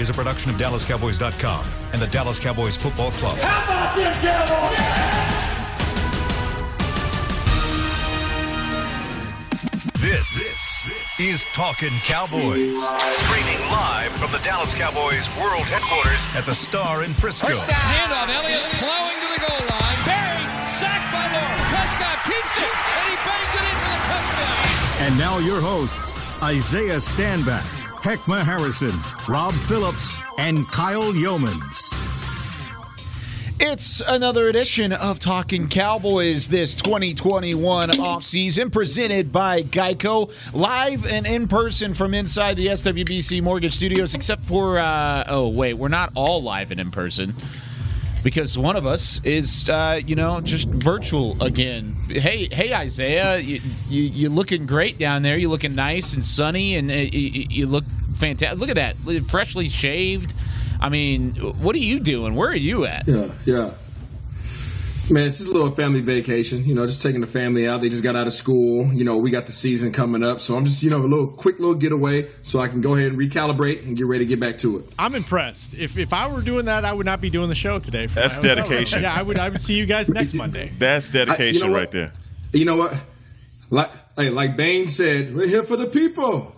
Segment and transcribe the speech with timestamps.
[0.00, 3.36] is a production of DallasCowboys.com and the Dallas Cowboys Football Club.
[3.38, 5.10] How about them Cowboys?
[10.00, 12.80] This, is Talking Cowboys.
[13.28, 17.52] Streaming live from the Dallas Cowboys World Headquarters at the Star in Frisco.
[17.52, 20.00] Handoff, Elliott plowing to the goal line.
[20.08, 21.68] Barry, sacked by Lawrence.
[21.68, 25.04] Prescott keeps it, and he bangs it in for the touchdown.
[25.04, 28.92] And now your hosts, Isaiah Stanback, Heckma Harrison,
[29.28, 31.92] Rob Phillips, and Kyle Youmans.
[33.60, 41.46] It's another edition of Talking Cowboys this 2021 offseason presented by Geico, live and in
[41.46, 46.42] person from inside the SWBC Mortgage Studios, except for, uh, oh, wait, we're not all
[46.42, 47.34] live and in person
[48.22, 51.94] because one of us is, uh, you know, just virtual again.
[52.08, 55.36] Hey, hey, Isaiah, you, you, you're looking great down there.
[55.36, 58.58] You're looking nice and sunny, and uh, you, you look fantastic.
[58.58, 60.34] Look at that, freshly shaved.
[60.80, 62.34] I mean, what are you doing?
[62.34, 63.06] Where are you at?
[63.06, 63.72] Yeah, yeah.
[65.10, 66.64] Man, it's just a little family vacation.
[66.64, 67.80] You know, just taking the family out.
[67.80, 68.86] They just got out of school.
[68.92, 71.26] You know, we got the season coming up, so I'm just you know a little
[71.26, 74.38] quick little getaway so I can go ahead and recalibrate and get ready to get
[74.38, 74.84] back to it.
[75.00, 75.74] I'm impressed.
[75.74, 78.06] If if I were doing that, I would not be doing the show today.
[78.06, 78.68] for That's my hotel room.
[78.70, 79.02] dedication.
[79.02, 79.36] Yeah, I would.
[79.36, 80.68] I would see you guys next Monday.
[80.78, 81.90] That's dedication I- you know right what?
[81.90, 82.12] there.
[82.52, 83.02] You know what?
[83.70, 86.54] Like hey, like Bane said, we're here for the people.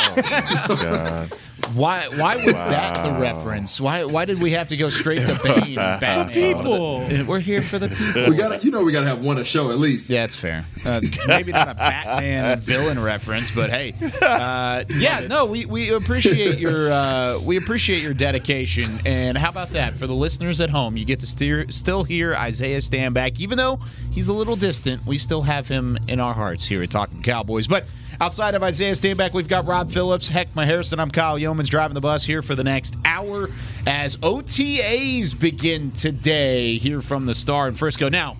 [0.68, 1.32] God.
[1.74, 2.02] Why?
[2.16, 3.80] Why was that the reference?
[3.80, 4.04] Why?
[4.04, 5.78] Why did we have to go straight to Bane?
[5.78, 6.30] and Batman?
[6.32, 7.06] people.
[7.26, 8.28] We're here for the people.
[8.28, 10.10] We got to you know we got to have one a show at least.
[10.10, 10.64] Yeah, it's fair.
[10.82, 16.58] Uh, maybe not a Batman villain reference, but hey, uh, yeah, no, we, we appreciate
[16.58, 18.90] your uh, we appreciate your dedication.
[19.04, 20.96] And how about that for the listeners at home?
[20.96, 23.78] You get to steer, still hear Isaiah Stanback, even though
[24.10, 25.04] he's a little distant.
[25.06, 27.66] We still have him in our hearts here at Talking Cowboys.
[27.66, 27.84] But
[28.20, 31.00] outside of Isaiah Stanback, we've got Rob Phillips, Heck my Harrison.
[31.00, 33.48] I'm Kyle Youmans driving the bus here for the next hour
[33.86, 38.08] as OTAs begin today here from the Star in Frisco.
[38.08, 38.36] Now.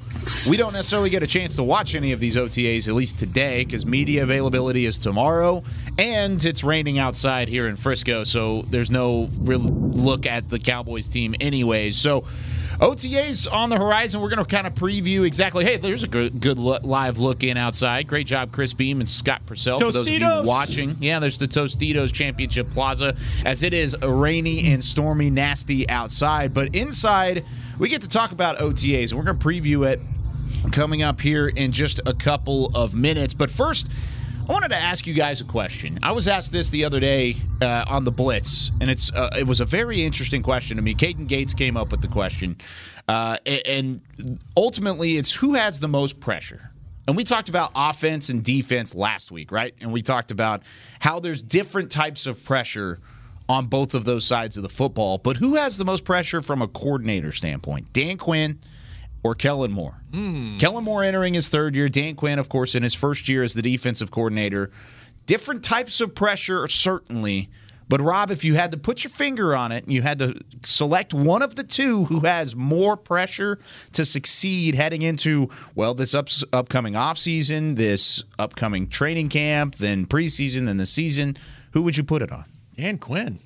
[0.46, 3.64] We don't necessarily get a chance to watch any of these OTAs, at least today,
[3.64, 5.62] because media availability is tomorrow,
[5.98, 11.08] and it's raining outside here in Frisco, so there's no real look at the Cowboys
[11.08, 11.96] team, anyways.
[11.96, 12.24] So,
[12.80, 14.22] OTAs on the horizon.
[14.22, 15.64] We're going to kind of preview exactly.
[15.66, 18.06] Hey, there's a good, good live look in outside.
[18.06, 19.78] Great job, Chris Beam and Scott Purcell.
[19.78, 23.14] For those of you watching, yeah, there's the Tostitos Championship Plaza
[23.44, 26.54] as it is rainy and stormy, nasty outside.
[26.54, 27.44] But inside,
[27.78, 30.00] we get to talk about OTAs, and we're going to preview it
[30.72, 33.34] coming up here in just a couple of minutes.
[33.34, 33.90] But first,
[34.50, 35.96] I wanted to ask you guys a question.
[36.02, 39.46] I was asked this the other day uh, on the Blitz, and it's uh, it
[39.46, 40.92] was a very interesting question to me.
[40.92, 42.56] Caden Gates came up with the question,
[43.06, 44.00] uh, and
[44.56, 46.68] ultimately, it's who has the most pressure.
[47.06, 49.72] And we talked about offense and defense last week, right?
[49.80, 50.64] And we talked about
[50.98, 52.98] how there's different types of pressure
[53.48, 55.18] on both of those sides of the football.
[55.18, 57.92] But who has the most pressure from a coordinator standpoint?
[57.92, 58.58] Dan Quinn
[59.22, 60.02] or Kellen Moore?
[60.12, 60.58] Hmm.
[60.58, 61.88] Kellen Moore entering his third year.
[61.88, 64.70] Dan Quinn, of course, in his first year as the defensive coordinator.
[65.26, 67.50] Different types of pressure, certainly.
[67.88, 70.40] But Rob, if you had to put your finger on it and you had to
[70.62, 73.58] select one of the two who has more pressure
[73.94, 80.66] to succeed heading into, well, this up, upcoming offseason, this upcoming training camp, then preseason,
[80.66, 81.36] then the season,
[81.72, 82.44] who would you put it on?
[82.76, 83.40] Dan Quinn,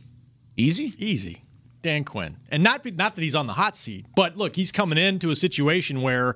[0.58, 0.94] Easy?
[0.98, 1.44] easy.
[1.84, 4.72] Dan Quinn, and not be- not that he's on the hot seat, but look, he's
[4.72, 6.34] coming into a situation where,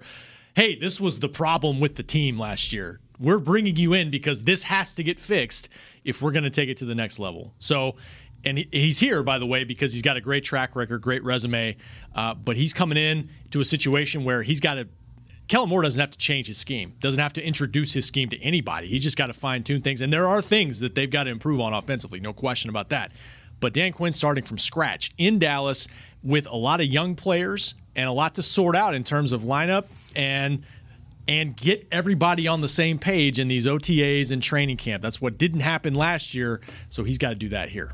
[0.55, 3.01] hey, this was the problem with the team last year.
[3.19, 5.71] We're bringing you in because this has to get fixed
[6.05, 7.55] if we're going to take it to the next level.
[7.59, 7.97] So,
[8.45, 11.77] and he's here, by the way, because he's got a great track record, great resume.
[12.15, 14.87] Uh, but he's coming in to a situation where he's got to.
[15.49, 18.39] Kellen Moore doesn't have to change his scheme, doesn't have to introduce his scheme to
[18.43, 18.87] anybody.
[18.87, 20.03] He's just got to fine tune things.
[20.03, 23.13] And there are things that they've got to improve on offensively, no question about that.
[23.61, 25.89] But Dan Quinn starting from scratch in Dallas
[26.23, 29.43] with a lot of young players and a lot to sort out in terms of
[29.43, 30.63] lineup and
[31.27, 35.03] and get everybody on the same page in these OTAs and training camp.
[35.03, 37.93] That's what didn't happen last year, so he's got to do that here.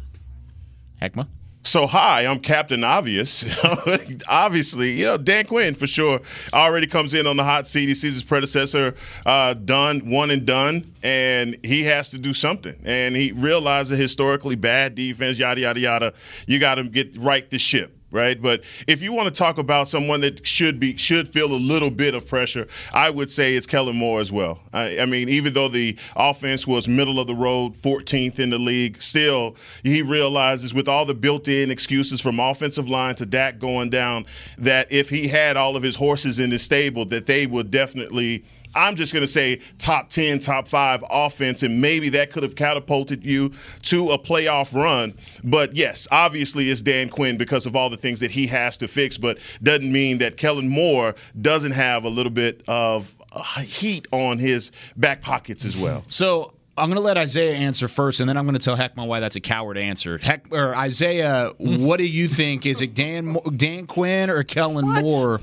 [1.02, 1.26] Heckma?
[1.66, 3.42] So hi, I'm Captain Obvious.
[4.28, 6.20] Obviously, you know Dan Quinn for sure
[6.52, 7.88] already comes in on the hot seat.
[7.88, 8.94] He sees his predecessor
[9.24, 12.76] uh, done, one and done, and he has to do something.
[12.84, 16.14] And he realizes historically bad defense, yada yada yada.
[16.46, 17.96] You got to get right the ship.
[18.14, 21.58] Right, but if you want to talk about someone that should be should feel a
[21.58, 24.60] little bit of pressure, I would say it's Kellen Moore as well.
[24.72, 28.58] I, I mean, even though the offense was middle of the road, 14th in the
[28.58, 33.90] league, still he realizes with all the built-in excuses from offensive line to Dak going
[33.90, 34.26] down,
[34.58, 38.44] that if he had all of his horses in his stable, that they would definitely
[38.74, 42.54] I'm just going to say top 10, top five offense, and maybe that could have
[42.56, 45.14] catapulted you to a playoff run.
[45.42, 48.88] But yes, obviously it's Dan Quinn because of all the things that he has to
[48.88, 54.06] fix, but doesn't mean that Kellen Moore doesn't have a little bit of uh, heat
[54.12, 56.04] on his back pockets as well.
[56.08, 59.06] So I'm going to let Isaiah answer first, and then I'm going to tell Heckma
[59.06, 60.18] why that's a coward answer.
[60.18, 62.66] Heck, or Isaiah, what do you think?
[62.66, 65.40] Is it Dan Dan Quinn or Kellen Moore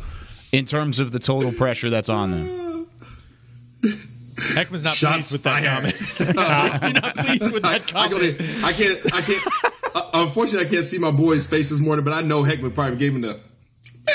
[0.51, 2.60] in terms of the total pressure that's on them?
[4.41, 5.93] Heckman's not Shots pleased with that fired.
[5.93, 5.93] comment.
[6.93, 8.37] You're not pleased with I, that I, go comment.
[8.39, 9.13] to- I can't.
[9.13, 9.95] I can't.
[9.95, 12.97] uh, unfortunately, I can't see my boy's face this morning, but I know Heckman probably
[12.97, 13.39] gave him the.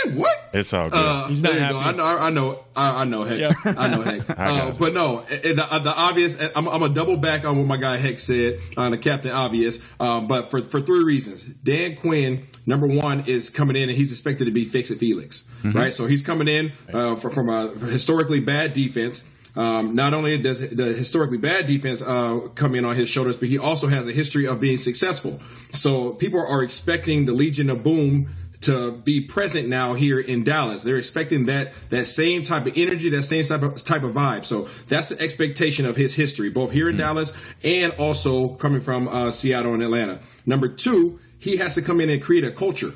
[0.04, 0.36] Man, what?
[0.52, 0.98] It's all good.
[0.98, 1.78] Uh, He's not there you go.
[1.78, 2.04] I know.
[2.18, 2.64] I know.
[2.74, 3.22] I, I know.
[3.22, 3.38] Heck.
[3.38, 3.52] Yeah.
[3.78, 4.02] I know.
[4.02, 4.26] Heck.
[4.26, 6.40] got Uh, but no, uh, the, uh, the obvious.
[6.56, 9.78] I'm, I'm a double back on what my guy Heck said on the captain obvious.
[10.00, 11.44] Um, but for for three reasons.
[11.44, 15.48] Dan Quinn, number one, is coming in and he's expected to be fix it Felix,
[15.64, 15.94] right?
[15.94, 19.30] So he's coming in uh, for, from a historically bad defense.
[19.56, 23.48] Um, not only does the historically bad defense uh, come in on his shoulders, but
[23.48, 25.40] he also has a history of being successful.
[25.72, 28.28] So people are expecting the Legion of Boom
[28.62, 30.82] to be present now here in Dallas.
[30.82, 34.44] They're expecting that that same type of energy, that same type of type of vibe.
[34.44, 37.32] So that's the expectation of his history, both here in Dallas
[37.62, 40.18] and also coming from uh, Seattle and Atlanta.
[40.44, 42.92] Number two, he has to come in and create a culture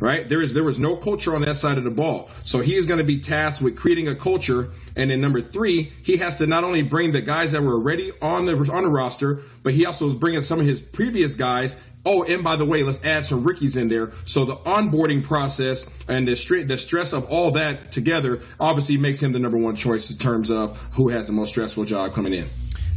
[0.00, 0.28] right?
[0.28, 2.86] There is there was no culture on that side of the ball, so he is
[2.86, 4.70] going to be tasked with creating a culture.
[4.96, 8.10] And then number three, he has to not only bring the guys that were already
[8.20, 11.84] on the on the roster, but he also is bringing some of his previous guys.
[12.04, 14.10] Oh, and by the way, let's add some rookies in there.
[14.24, 19.32] So the onboarding process and the the stress of all that together obviously makes him
[19.32, 22.46] the number one choice in terms of who has the most stressful job coming in.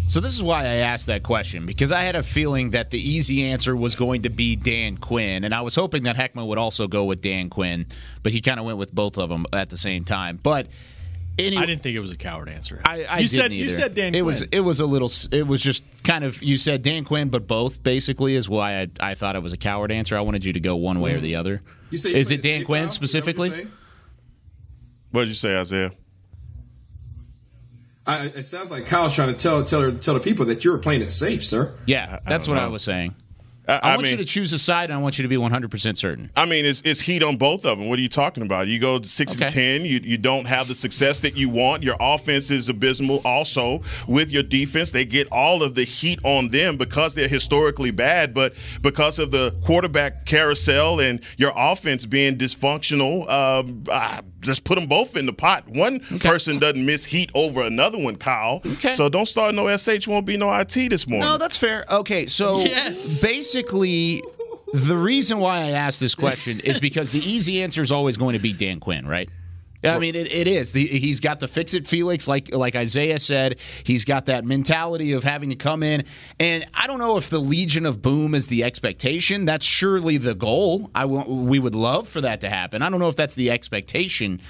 [0.07, 2.99] So this is why I asked that question because I had a feeling that the
[2.99, 6.57] easy answer was going to be Dan Quinn, and I was hoping that Heckman would
[6.57, 7.87] also go with Dan Quinn,
[8.21, 10.39] but he kind of went with both of them at the same time.
[10.41, 10.67] But
[11.39, 12.81] anyway, I didn't think it was a coward answer.
[12.85, 13.55] I, I you didn't said either.
[13.55, 14.07] you said Dan.
[14.09, 14.25] It Quinn.
[14.25, 15.09] was it was a little.
[15.31, 18.87] It was just kind of you said Dan Quinn, but both basically is why I,
[18.99, 20.17] I thought it was a coward answer.
[20.17, 21.23] I wanted you to go one way or mm-hmm.
[21.23, 21.61] the other.
[21.89, 22.87] You say is it Dan Quinn now?
[22.87, 23.67] Is you're specifically?
[25.11, 25.91] What did you say, Isaiah?
[28.05, 30.77] I, it sounds like Kyle's trying to tell tell her, tell the people that you're
[30.77, 31.73] playing it safe, sir.
[31.85, 32.61] Yeah, that's what know.
[32.61, 33.15] I was saying.
[33.65, 35.37] I, I, want mean, you to choose a side, and I want you to be
[35.37, 36.29] 100 percent certain.
[36.35, 37.87] I mean, it's, it's heat on both of them.
[37.87, 38.67] What are you talking about?
[38.67, 39.45] You go six Okay.
[39.45, 39.81] and ten.
[39.85, 41.81] You you don't have the success that you want.
[41.81, 43.21] Your offense is abysmal.
[43.23, 47.91] Also, with your defense, they get all of the heat on them because they're historically
[47.91, 48.33] bad.
[48.33, 53.85] But because of the quarterback carousel and your offense being dysfunctional, um,
[54.43, 55.67] just put them both in the pot.
[55.67, 58.61] One person doesn't miss heat over another one, Kyle.
[58.65, 58.91] Okay.
[58.91, 60.07] So don't start no sh.
[60.07, 61.27] Won't be no it this morning.
[61.27, 61.85] No, that's fair.
[61.89, 63.21] Okay, so Yes.
[63.21, 64.21] basically,
[64.73, 68.33] the reason why I asked this question is because the easy answer is always going
[68.33, 69.29] to be Dan Quinn, right?
[69.83, 70.71] I mean, it, it is.
[70.71, 73.59] The, he's got the fix it Felix, like like Isaiah said.
[73.83, 76.05] He's got that mentality of having to come in,
[76.39, 79.45] and I don't know if the Legion of Boom is the expectation.
[79.45, 80.89] That's surely the goal.
[80.95, 82.81] I we would love for that to happen.
[82.81, 84.41] I don't know if that's the expectation.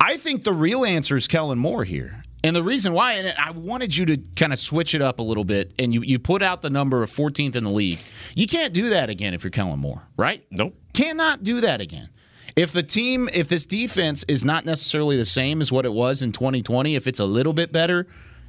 [0.00, 2.22] I think the real answer is Kellen Moore here.
[2.42, 5.22] And the reason why, and I wanted you to kind of switch it up a
[5.22, 7.98] little bit, and you, you put out the number of 14th in the league.
[8.34, 10.42] You can't do that again if you're Kellen Moore, right?
[10.50, 10.74] Nope.
[10.94, 12.08] Cannot do that again.
[12.56, 16.22] If the team, if this defense is not necessarily the same as what it was
[16.22, 18.06] in 2020, if it's a little bit better,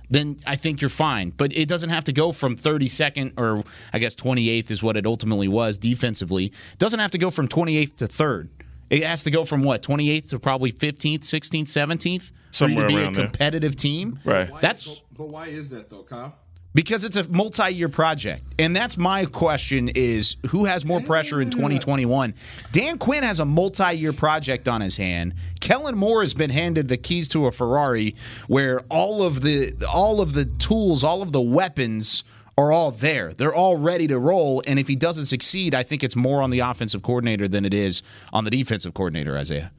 [0.09, 1.29] then I think you're fine.
[1.31, 5.05] But it doesn't have to go from 32nd or I guess 28th is what it
[5.05, 6.45] ultimately was defensively.
[6.47, 8.49] It doesn't have to go from 28th to 3rd.
[8.89, 12.97] It has to go from what 28th to probably 15th, 16th, 17th Somewhere for you
[12.97, 13.25] to be around a there.
[13.27, 14.19] competitive team.
[14.25, 14.51] Right.
[14.59, 16.35] That's but, but why is that though, Kyle?
[16.73, 18.43] Because it's a multi-year project.
[18.59, 22.33] And that's my question is who has more pressure in 2021
[22.71, 25.33] dan quinn has a multi-year project on his hand.
[25.59, 28.15] Kellen moore has been handed the keys to a ferrari
[28.47, 32.23] where all of the all of the tools all of the weapons
[32.57, 33.33] are all there.
[33.33, 34.61] They're all ready to roll.
[34.67, 37.73] And if he doesn't succeed i think it's more on the offensive coordinator than it
[37.73, 38.01] is
[38.31, 39.71] on the defensive coordinator isaiah.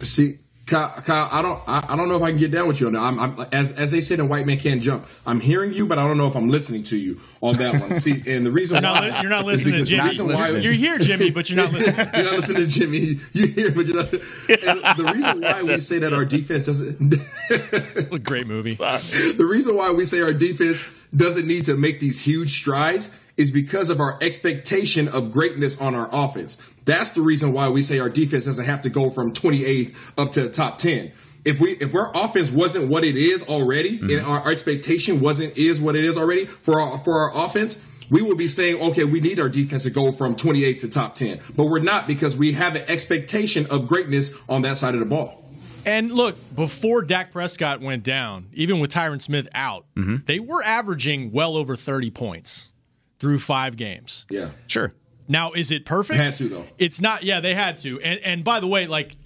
[0.00, 2.80] See, Kyle, Kyle I don't, I, I don't know if I can get down with
[2.80, 3.00] you on that.
[3.00, 5.98] I'm, I'm, as, as they said in White Man Can't Jump, I'm hearing you, but
[5.98, 7.98] I don't know if I'm listening to you on that one.
[7.98, 10.34] See, and the reason You're not, why li- you're not listening to the Jimmy.
[10.34, 12.06] why- You're here, Jimmy, but you're not listening.
[12.14, 13.18] You're not listening to Jimmy.
[13.32, 14.10] You hear, but you're not.
[14.10, 17.14] The reason why we say that our defense doesn't.
[18.10, 18.74] What a great movie.
[18.74, 20.84] the reason why we say our defense
[21.16, 25.94] doesn't need to make these huge strides is because of our expectation of greatness on
[25.94, 26.56] our offense.
[26.84, 30.32] That's the reason why we say our defense doesn't have to go from 28th up
[30.32, 31.12] to the top 10.
[31.44, 35.56] If we if our offense wasn't what it is already, and our, our expectation wasn't
[35.56, 39.04] is what it is already for our for our offense, we would be saying, okay,
[39.04, 41.38] we need our defense to go from 28th to top 10.
[41.56, 45.06] But we're not because we have an expectation of greatness on that side of the
[45.06, 45.44] ball.
[45.86, 50.16] And look, before Dak Prescott went down, even with Tyron Smith out, Mm-hmm.
[50.26, 52.70] they were averaging well over 30 points
[53.18, 54.26] through five games.
[54.30, 54.50] Yeah.
[54.66, 54.92] Sure.
[55.28, 56.18] Now, is it perfect?
[56.18, 56.64] Had to, though.
[56.78, 57.22] It's not.
[57.22, 58.00] Yeah, they had to.
[58.00, 59.16] And and by the way, like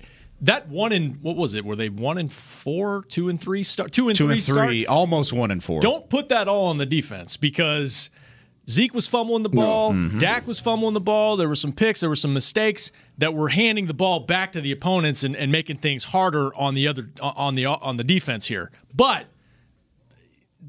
[0.40, 1.64] that one in what was it?
[1.64, 4.68] Were they one and four, two and three start, two and Two three and start?
[4.68, 5.80] three, almost one and four.
[5.80, 8.10] Don't put that all on the defense because
[8.68, 10.18] Zeke was fumbling the ball, Mm-hmm.
[10.18, 11.36] Dak was fumbling the ball.
[11.36, 14.60] There were some picks, there were some mistakes that were handing the ball back to
[14.60, 18.46] the opponents and, and making things harder on the other on the on the defense
[18.46, 18.72] here.
[18.94, 19.26] But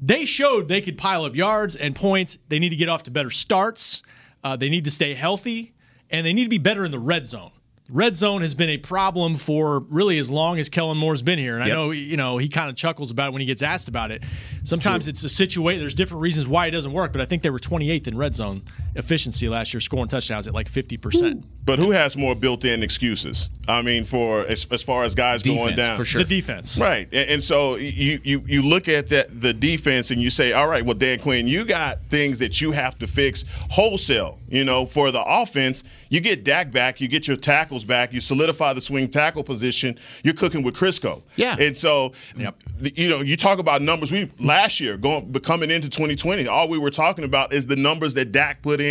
[0.00, 2.38] they showed they could pile up yards and points.
[2.48, 4.02] They need to get off to better starts.
[4.42, 5.74] Uh, they need to stay healthy,
[6.10, 7.50] and they need to be better in the red zone.
[7.90, 11.54] Red zone has been a problem for really as long as Kellen Moore's been here,
[11.54, 13.88] and I know you know he kind of chuckles about it when he gets asked
[13.88, 14.22] about it.
[14.64, 15.80] Sometimes it's a situation.
[15.80, 18.34] There's different reasons why it doesn't work, but I think they were 28th in red
[18.34, 18.62] zone
[18.96, 21.44] efficiency last year, scoring touchdowns at like 50 percent.
[21.64, 23.48] But who has more built-in excuses?
[23.66, 26.22] I mean, for as, as far as guys going down, for sure.
[26.22, 30.20] The defense, Right, and, and so you, you you look at that the defense and
[30.20, 33.44] you say, all right, well, Dan Quinn, you got things that you have to fix
[33.70, 34.38] wholesale.
[34.48, 38.20] You know, for the offense, you get Dak back, you get your tackles back, you
[38.20, 39.98] solidify the swing tackle position.
[40.22, 41.22] You're cooking with Crisco.
[41.36, 41.56] Yeah.
[41.58, 44.12] and so th- you know, you talk about numbers.
[44.12, 47.76] We last year going but coming into 2020, all we were talking about is the
[47.76, 48.83] numbers that Dak put in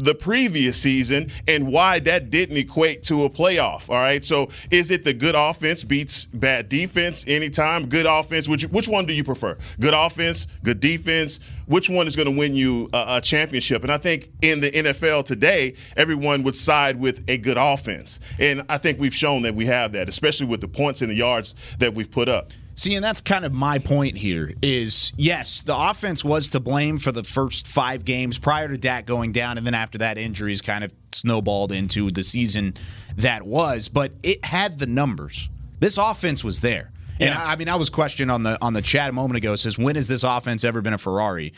[0.00, 3.88] the previous season and why that didn't equate to a playoff.
[3.90, 4.24] All right.
[4.24, 7.88] So is it the good offense beats bad defense anytime?
[7.88, 8.48] Good offense.
[8.48, 9.58] Which which one do you prefer?
[9.78, 11.40] Good offense, good defense.
[11.66, 13.82] Which one is going to win you a, a championship?
[13.82, 18.18] And I think in the NFL today, everyone would side with a good offense.
[18.40, 21.14] And I think we've shown that we have that, especially with the points and the
[21.14, 22.50] yards that we've put up.
[22.74, 26.98] See, and that's kind of my point here is yes, the offense was to blame
[26.98, 30.62] for the first five games prior to Dak going down, and then after that, injuries
[30.62, 32.74] kind of snowballed into the season
[33.16, 35.48] that was, but it had the numbers.
[35.78, 36.90] This offense was there.
[37.18, 37.42] And Yeah.
[37.44, 39.54] I I mean, I was questioned on the on the chat a moment ago.
[39.56, 41.52] Says, when has this offense ever been a Ferrari?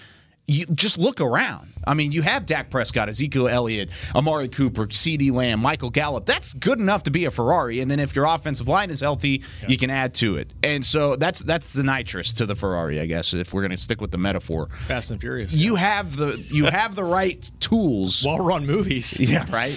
[0.49, 1.73] You just look around.
[1.87, 6.27] I mean, you have Dak Prescott, Ezekiel Elliott, Amari Cooper, CeeDee Lamb, Michael Gallup.
[6.27, 7.81] That's good enough to be a Ferrari.
[7.81, 10.51] And then if your offensive line is healthy, you can add to it.
[10.63, 13.77] And so that's that's the nitrous to the Ferrari, I guess, if we're going to
[13.77, 14.67] stick with the metaphor.
[14.87, 15.55] Fast and Furious.
[15.55, 18.23] You have the you have the right tools.
[18.27, 19.21] well-run movies.
[19.33, 19.75] Yeah, right.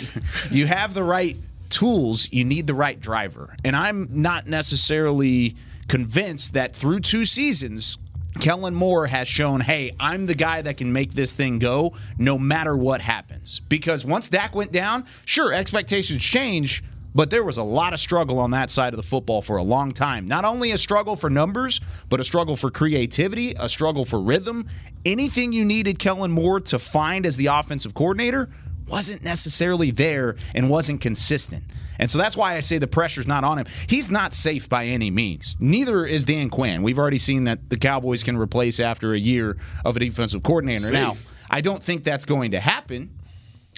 [0.51, 1.37] you have the right
[1.69, 3.55] tools, you need the right driver.
[3.63, 5.55] And I'm not necessarily
[5.87, 7.97] convinced that through two seasons,
[8.39, 12.37] Kellen Moore has shown, hey, I'm the guy that can make this thing go no
[12.37, 13.61] matter what happens.
[13.69, 16.83] Because once Dak went down, sure, expectations change,
[17.15, 19.63] but there was a lot of struggle on that side of the football for a
[19.63, 20.27] long time.
[20.27, 24.67] Not only a struggle for numbers, but a struggle for creativity, a struggle for rhythm.
[25.05, 28.49] Anything you needed Kellen Moore to find as the offensive coordinator
[28.89, 31.63] wasn't necessarily there and wasn't consistent.
[31.99, 33.65] And so that's why I say the pressure's not on him.
[33.87, 35.57] He's not safe by any means.
[35.59, 36.83] Neither is Dan Quinn.
[36.83, 40.85] We've already seen that the Cowboys can replace after a year of a defensive coordinator.
[40.85, 40.93] Safe.
[40.93, 41.17] Now,
[41.49, 43.11] I don't think that's going to happen.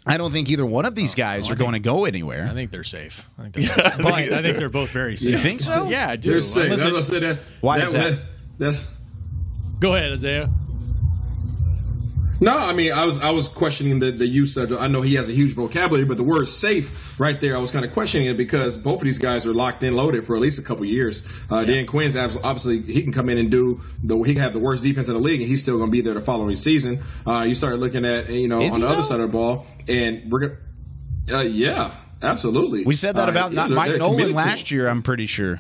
[0.05, 2.47] I don't think either one of these oh, guys are going to go anywhere.
[2.50, 3.25] I think they're safe.
[3.38, 5.33] I think they're, but I think they're both very safe.
[5.33, 5.89] You think so?
[5.89, 6.31] Yeah, I do.
[6.31, 6.65] They're safe.
[6.65, 7.38] Unless That's it- I said.
[7.38, 8.19] That, Why is that?
[8.57, 8.89] That's
[9.81, 10.47] go ahead, Isaiah.
[12.39, 14.72] No, I mean, I was I was questioning the, the usage.
[14.72, 17.72] I know he has a huge vocabulary, but the word "safe" right there, I was
[17.72, 20.41] kind of questioning it because both of these guys are locked in, loaded for at
[20.41, 21.27] least a couple years.
[21.50, 24.60] Uh, Dan Quinn's obviously he can come in and do the he can have the
[24.60, 27.00] worst defense in the league, and he's still going to be there the following season.
[27.25, 29.38] Uh, you start looking at you know Is on he, the other side of the
[29.38, 30.58] ball, and we're gonna,
[31.34, 31.89] uh, yeah,
[32.22, 32.84] absolutely.
[32.84, 35.60] We said that Uh, about yeah, not Mike Nolan last year, I'm pretty sure.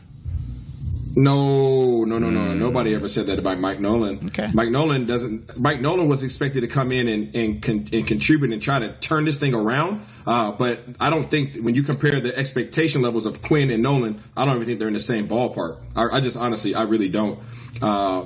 [1.19, 2.53] No, no, no, no.
[2.53, 4.27] Nobody ever said that about Mike Nolan.
[4.27, 4.49] Okay.
[4.53, 5.59] Mike Nolan doesn't.
[5.59, 8.89] Mike Nolan was expected to come in and and, con, and contribute and try to
[8.99, 10.05] turn this thing around.
[10.27, 14.21] Uh, but I don't think when you compare the expectation levels of Quinn and Nolan,
[14.37, 15.79] I don't even think they're in the same ballpark.
[15.95, 17.39] I, I just honestly, I really don't.
[17.81, 18.25] Uh,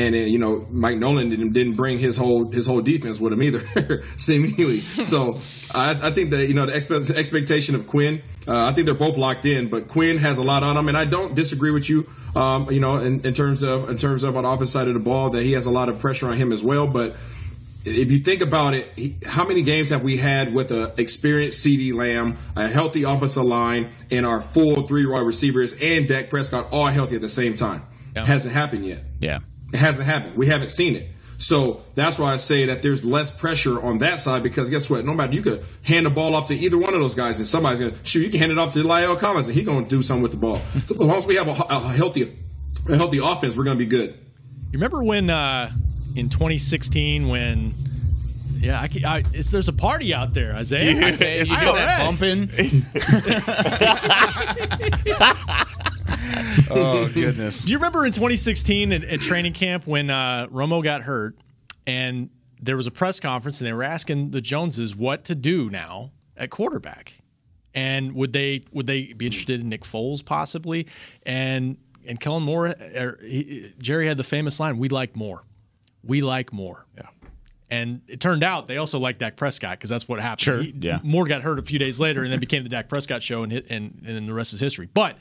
[0.00, 3.34] and then, you know, Mike Nolan didn't, didn't bring his whole his whole defense with
[3.34, 4.80] him either, seemingly.
[4.80, 5.40] So
[5.74, 8.22] I, I think that you know the expe- expectation of Quinn.
[8.48, 10.96] Uh, I think they're both locked in, but Quinn has a lot on him, and
[10.96, 12.08] I don't disagree with you.
[12.34, 14.94] Um, you know, in, in terms of in terms of on the offense side of
[14.94, 16.86] the ball, that he has a lot of pressure on him as well.
[16.86, 17.16] But
[17.84, 21.92] if you think about it, how many games have we had with a experienced CeeDee
[21.92, 26.86] Lamb, a healthy offensive line, and our full three wide receivers and Dak Prescott all
[26.86, 27.82] healthy at the same time?
[28.14, 29.00] Hasn't happened yet.
[29.20, 29.38] Yeah.
[29.72, 30.36] It hasn't happened.
[30.36, 31.08] We haven't seen it.
[31.38, 35.06] So that's why I say that there's less pressure on that side because guess what?
[35.06, 37.46] No matter you could hand the ball off to either one of those guys and
[37.46, 38.24] somebody's gonna shoot.
[38.24, 40.36] You can hand it off to Lyle Collins and he's gonna do something with the
[40.36, 40.56] ball.
[40.74, 42.36] As long as we have a, a healthy,
[42.90, 44.10] a healthy offense, we're gonna be good.
[44.10, 45.70] You remember when uh,
[46.14, 47.72] in 2016 when
[48.58, 50.92] yeah, I, ca- I, it's, there's a party out there, Isaiah.
[50.92, 52.50] Yeah, Isaiah, you I get know that bumping.
[56.70, 57.58] oh goodness.
[57.58, 61.36] Do you remember in 2016 at, at training camp when uh, Romo got hurt
[61.86, 65.70] and there was a press conference and they were asking the Joneses what to do
[65.70, 67.14] now at quarterback,
[67.74, 70.86] and would they would they be interested in Nick Foles possibly?
[71.24, 75.44] And and Kellen Moore, er, he, Jerry had the famous line, "We like more,
[76.02, 77.06] we like more." Yeah.
[77.72, 80.40] And it turned out they also liked Dak Prescott because that's what happened.
[80.40, 80.98] Sure, He- yeah.
[81.04, 83.52] Moore got hurt a few days later and then became the Dak Prescott show, and
[83.52, 84.88] hit, and and then the rest is history.
[84.92, 85.16] But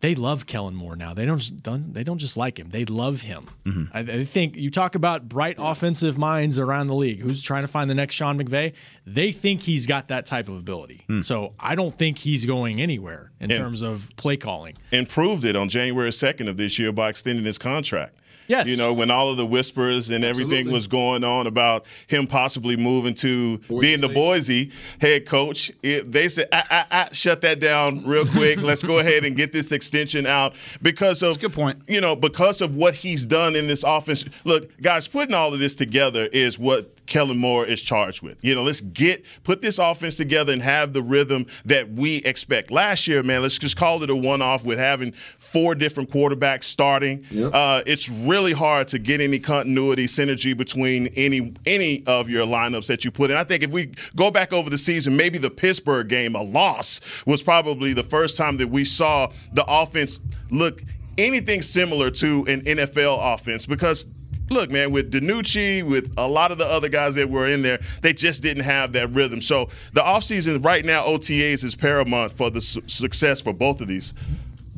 [0.00, 1.12] they love Kellen Moore now.
[1.14, 3.46] They don't just don't, they don't just like him; they love him.
[3.64, 3.84] Mm-hmm.
[3.96, 7.20] I, I think you talk about bright offensive minds around the league.
[7.20, 8.74] Who's trying to find the next Sean McVay?
[9.06, 11.02] They think he's got that type of ability.
[11.06, 11.22] Hmm.
[11.22, 13.58] So I don't think he's going anywhere in Yeah.
[13.58, 14.74] terms of play calling.
[14.92, 18.14] and proved it on January 2nd of this year by extending his contract.
[18.48, 18.66] Yes.
[18.66, 22.76] You know, when all of the whispers and everything was going on about him possibly
[22.76, 27.60] moving to being the Boise head coach, it, they said, ah, ah, ah, shut that
[27.60, 28.60] down real quick.
[28.62, 31.82] Let's go ahead and get this extension out because of a good point.
[31.86, 34.24] You know, because of what he's done in this offense.
[34.44, 38.38] Look, guys, putting all of this together is what Kellen Moore is charged with.
[38.44, 42.70] You know, let's get put this offense together and have the rhythm that we expect.
[42.70, 45.14] Last year, man, let's just call it a one-off with having
[45.52, 47.24] four different quarterbacks starting.
[47.30, 47.50] Yep.
[47.54, 52.86] Uh, it's really hard to get any continuity, synergy between any any of your lineups
[52.86, 53.36] that you put in.
[53.36, 57.00] I think if we go back over the season, maybe the Pittsburgh game, a loss,
[57.26, 60.82] was probably the first time that we saw the offense look
[61.16, 64.06] anything similar to an NFL offense because
[64.50, 67.78] look, man, with DiNucci, with a lot of the other guys that were in there,
[68.02, 69.40] they just didn't have that rhythm.
[69.40, 73.88] So the offseason right now, OTAs is paramount for the su- success for both of
[73.88, 74.14] these.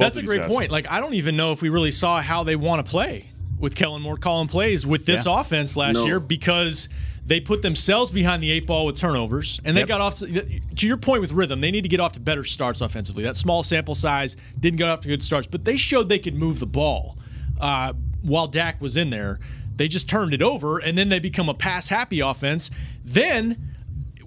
[0.00, 0.50] Both That's a great guys.
[0.50, 0.71] point.
[0.71, 3.26] Like I don't even know if we really saw how they want to play
[3.61, 5.40] with Kellen Moore calling plays with this Yeah.
[5.40, 6.07] offense last No.
[6.07, 6.88] year because
[7.26, 9.88] they put themselves behind the eight ball with turnovers and they Yep.
[9.88, 10.42] got off to,
[10.76, 13.37] to your point with rhythm they need to get off to better starts offensively that
[13.37, 16.59] small sample size didn't get off to good starts but they showed they could move
[16.59, 17.16] the ball
[17.61, 17.92] uh,
[18.23, 19.38] while Dak was in there
[19.76, 22.71] they just turned it over and then they become a pass happy offense
[23.04, 23.56] then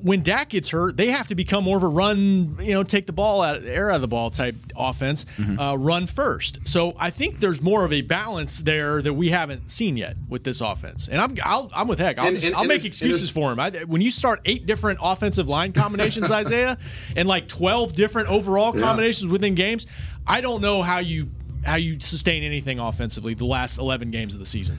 [0.03, 3.05] when Dak gets hurt, they have to become more of a run, you know, take
[3.07, 5.25] the ball out, air out of the ball type offense,
[5.57, 6.67] uh, run first.
[6.67, 10.43] So I think there's more of a balance there that we haven't seen yet with
[10.43, 11.07] this offense.
[11.07, 12.19] And I'm I'll, I'm with Heck.
[12.19, 13.59] I'll, And- just, and- I'll and make excuses for him.
[13.61, 16.77] I, when you start eight different offensive line combinations, Isaiah,
[17.15, 18.81] and like 12 different overall Yeah.
[18.81, 19.87] combinations within games,
[20.27, 21.27] I don't know how you
[21.65, 24.77] how you sustain anything offensively the last 11 games of the season.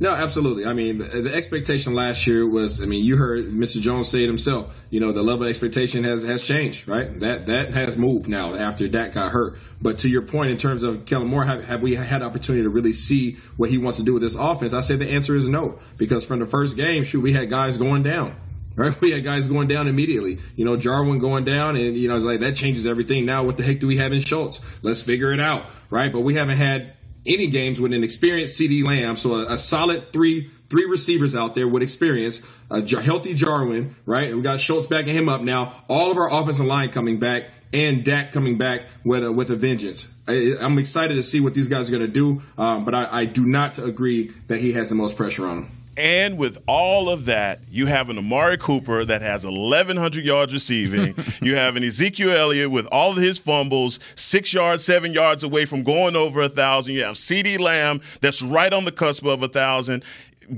[0.00, 0.66] No, absolutely.
[0.66, 2.82] I mean, the, the expectation last year was.
[2.82, 3.80] I mean, you heard Mr.
[3.80, 4.84] Jones say it himself.
[4.90, 7.20] You know, the level of expectation has has changed, right?
[7.20, 9.58] That that has moved now after Dak got hurt.
[9.80, 12.70] But to your point, in terms of Kellen Moore, have, have we had opportunity to
[12.70, 14.74] really see what he wants to do with this offense?
[14.74, 17.78] I say the answer is no, because from the first game, shoot, we had guys
[17.78, 18.34] going down.
[18.76, 20.38] Right, we had guys going down immediately.
[20.56, 23.26] You know, Jarwin going down, and you know, it's like that changes everything.
[23.26, 24.60] Now, what the heck do we have in Schultz?
[24.82, 26.12] Let's figure it out, right?
[26.12, 26.94] But we haven't had
[27.26, 31.54] any games with an experienced CeeDee Lamb, so a, a solid three three receivers out
[31.54, 34.28] there with experience, a healthy Jarwin, right?
[34.28, 35.72] And we got Schultz backing him up now.
[35.88, 39.56] All of our offensive line coming back, and Dak coming back with a, with a
[39.56, 40.14] vengeance.
[40.28, 43.08] I, I'm excited to see what these guys are going to do, um, but I,
[43.10, 45.68] I do not agree that he has the most pressure on him.
[45.96, 51.14] And with all of that, you have an Amari Cooper that has 1,100 yards receiving.
[51.42, 55.64] you have an Ezekiel Elliott with all of his fumbles, six yards, seven yards away
[55.66, 56.94] from going over a thousand.
[56.94, 60.04] You have CeeDee Lamb that's right on the cusp of a thousand.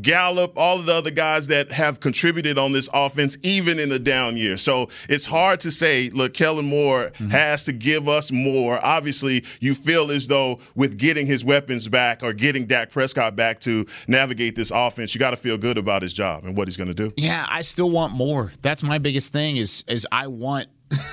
[0.00, 3.98] Gallup, all of the other guys that have contributed on this offense, even in the
[3.98, 4.56] down year.
[4.56, 7.28] So it's hard to say, look, Kellen Moore mm-hmm.
[7.28, 8.78] has to give us more.
[8.84, 13.60] Obviously, you feel as though with getting his weapons back or getting Dak Prescott back
[13.60, 16.76] to navigate this offense, you got to feel good about his job and what he's
[16.76, 17.12] going to do.
[17.16, 18.52] Yeah, I still want more.
[18.62, 20.68] That's my biggest thing is is I want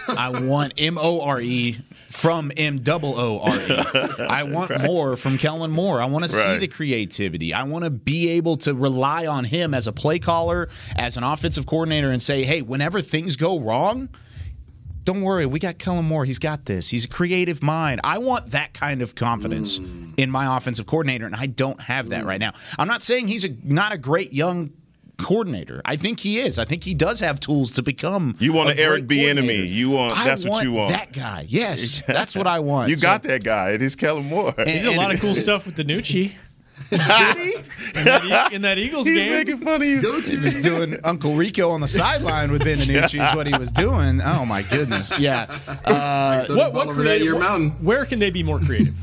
[0.08, 1.78] I want M O R E
[2.10, 4.20] from M double O R E.
[4.28, 6.02] I want more from Kellen Moore.
[6.02, 6.60] I want to see Right.
[6.60, 7.54] the creativity.
[7.54, 11.24] I want to be able to rely on him as a play caller, as an
[11.24, 14.10] offensive coordinator, and say, hey, whenever things go wrong,
[15.04, 16.26] don't worry, we got Kellen Moore.
[16.26, 16.90] He's got this.
[16.90, 18.02] He's a creative mind.
[18.04, 20.12] I want that kind of confidence hmm.
[20.18, 22.28] in my offensive coordinator, and I don't have that hmm.
[22.28, 22.54] right now.
[22.78, 24.72] I'm not saying he's a, not a great young
[25.20, 25.82] coordinator.
[25.86, 26.58] I think he is.
[26.58, 28.36] I think he does have tools to become.
[28.40, 29.36] You want a an Eric great Bieniemy.
[29.36, 29.64] coordinator.
[29.66, 30.92] You want- I that's what you want.
[30.94, 31.46] That guy.
[31.48, 32.90] Yes, that's what I want.
[32.90, 33.72] You So- got that guy.
[33.72, 34.54] It is Kellen Moore.
[34.58, 36.32] And- He did a lot of cool stuff with DiNucci.
[36.92, 39.16] in, that, in that Eagles game.
[39.16, 39.34] He's game.
[39.34, 40.22] making fun of you.
[40.22, 43.72] He was doing Uncle Rico on the sideline with Ben DiNucci is what he was
[43.72, 44.22] doing.
[44.24, 45.12] Oh my goodness.
[45.20, 45.46] Yeah.
[45.86, 47.28] Uh, what what creative?
[47.28, 47.70] Ear what- Mountain.
[47.84, 48.96] where can they be more creative?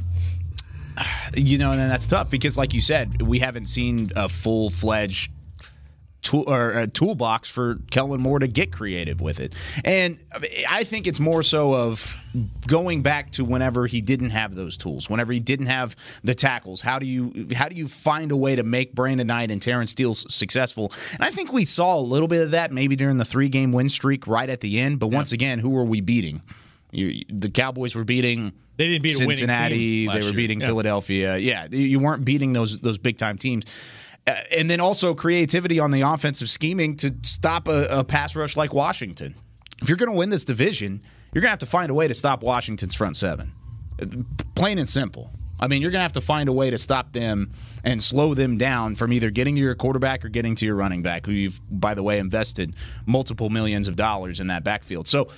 [1.34, 4.70] you know, and then that's tough because, like you said, we haven't seen a full
[4.70, 5.30] fledged
[6.26, 9.54] tool or a toolbox for Kellen Moore to get creative with it.
[9.84, 10.18] And
[10.68, 12.18] I think it's more so of
[12.66, 16.80] going back to whenever he didn't have those tools, whenever he didn't have the tackles.
[16.80, 19.92] How do you how do you find a way to make Brandon Knight and Terence
[19.92, 20.92] Steele successful?
[21.12, 23.72] And I think we saw a little bit of that maybe during the three game
[23.72, 24.98] win streak right at the end.
[24.98, 26.42] But once again, who were we beating?
[26.90, 28.52] You, the Cowboys were beating.
[28.76, 30.06] They didn't beat a winning Cincinnati.
[30.06, 30.32] They were year.
[30.34, 30.66] beating Yeah.
[30.66, 31.36] Philadelphia.
[31.38, 33.64] Yeah, you weren't beating those those big time teams.
[34.26, 38.56] Uh, and then also creativity on the offensive scheming to stop a, a pass rush
[38.56, 39.34] like Washington.
[39.80, 41.00] If you're going to win this division,
[41.32, 43.52] you're going to have to find a way to stop Washington's front seven.
[44.54, 45.30] Plain and simple.
[45.60, 47.50] I mean, you're going to have to find a way to stop them
[47.84, 51.02] and slow them down from either getting to your quarterback or getting to your running
[51.02, 52.74] back, who you've, by the way, invested
[53.06, 55.06] multiple millions of dollars in that backfield.
[55.06, 55.28] So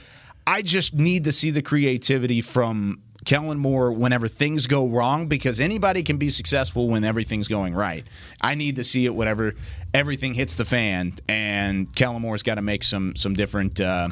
[0.47, 5.61] I just need to see the creativity from Kellen Moore whenever things go wrong because
[5.61, 8.07] anybody can be successful when everything's going right.
[8.41, 9.55] I need to see it whenever
[9.93, 14.09] everything hits the fan and Kellen Moore's got to make some some different uh,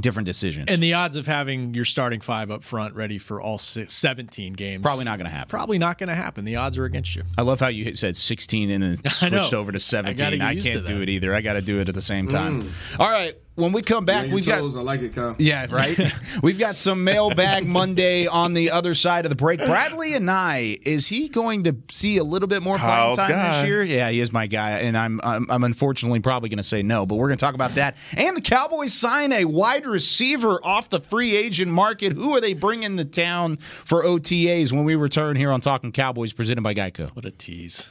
[0.00, 0.66] different decisions.
[0.68, 4.52] And the odds of having your starting five up front ready for all si 17
[4.52, 5.50] games Probably not going to happen.
[5.50, 6.44] Probably not going to happen.
[6.44, 7.24] The odds are against you.
[7.36, 10.16] I love how you said 16 and then switched over to 17.
[10.16, 11.34] gotta I, get used to can't do it either.
[11.34, 12.70] I got to do it at the same time.
[13.00, 15.34] All right, when we come back, we've got I like it, Kyle.
[15.38, 15.98] Yeah, right.
[16.42, 19.58] We've got some mailbag Monday on the other side of the break.
[19.58, 23.58] Bradlee Anae, is he going to see a little bit more prime Kyle's time guy.
[23.58, 23.82] this year?
[23.82, 27.04] Yeah, he is my guy, and I'm I'm, I'm unfortunately probably going to say no,
[27.04, 27.96] but we're going to talk about that.
[28.16, 32.12] And the Cowboys sign a wide receiver off the free agent market.
[32.12, 36.32] Who are they bringing to town for OTAs when we return here on Talking Cowboys,
[36.32, 37.10] presented by Geico?
[37.16, 37.90] What a tease.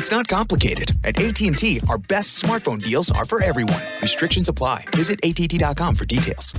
[0.00, 0.92] It's not complicated.
[1.04, 3.82] At AT&T, our best smartphone deals are for everyone.
[4.00, 4.86] Restrictions apply.
[4.94, 6.54] Visit att.com for details.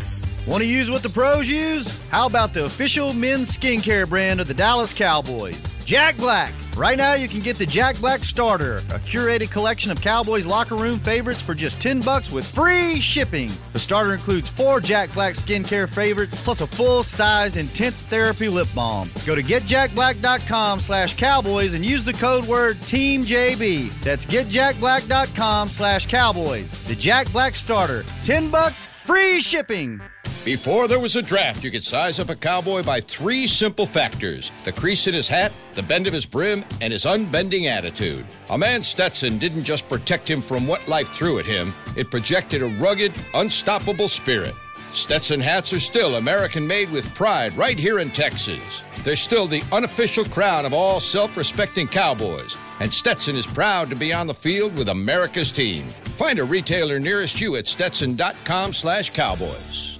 [0.46, 1.88] Want to use what the pros use?
[2.10, 5.60] How about the official men's skincare brand of the Dallas Cowboys?
[5.92, 6.54] Jack Black.
[6.78, 10.76] Right now, you can get the Jack Black Starter, a curated collection of Cowboys locker
[10.78, 13.52] room favorites for just 10 bucks with free shipping.
[13.74, 19.10] The starter includes four Jack Black skincare favorites plus a full-sized intense therapy lip balm.
[19.26, 23.92] Go to getjackblack.com slash cowboys and use the code word TEAMJB.
[24.02, 26.72] That's getjackblack.com slash cowboys.
[26.84, 28.06] The Jack Black Starter.
[28.24, 30.02] 10 bucks, free shipping.
[30.44, 34.52] Before there was a draft, you could size up a cowboy by three simple factors
[34.64, 35.52] the crease in his hat,
[35.82, 38.26] bend of his brim, and his unbending attitude.
[38.50, 42.62] A man Stetson didn't just protect him from what life threw at him, it projected
[42.62, 44.56] a rugged, unstoppable spirit.
[44.92, 48.84] Stetson hats are still American made with pride right here in Texas.
[49.04, 53.96] They're still the unofficial crown of all self respecting cowboys, and Stetson is proud to
[53.96, 55.88] be on the field with America's team.
[56.18, 60.00] Find a retailer nearest you at stetson.com slash cowboys.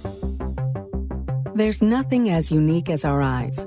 [1.54, 3.66] There's nothing as unique as our eyes,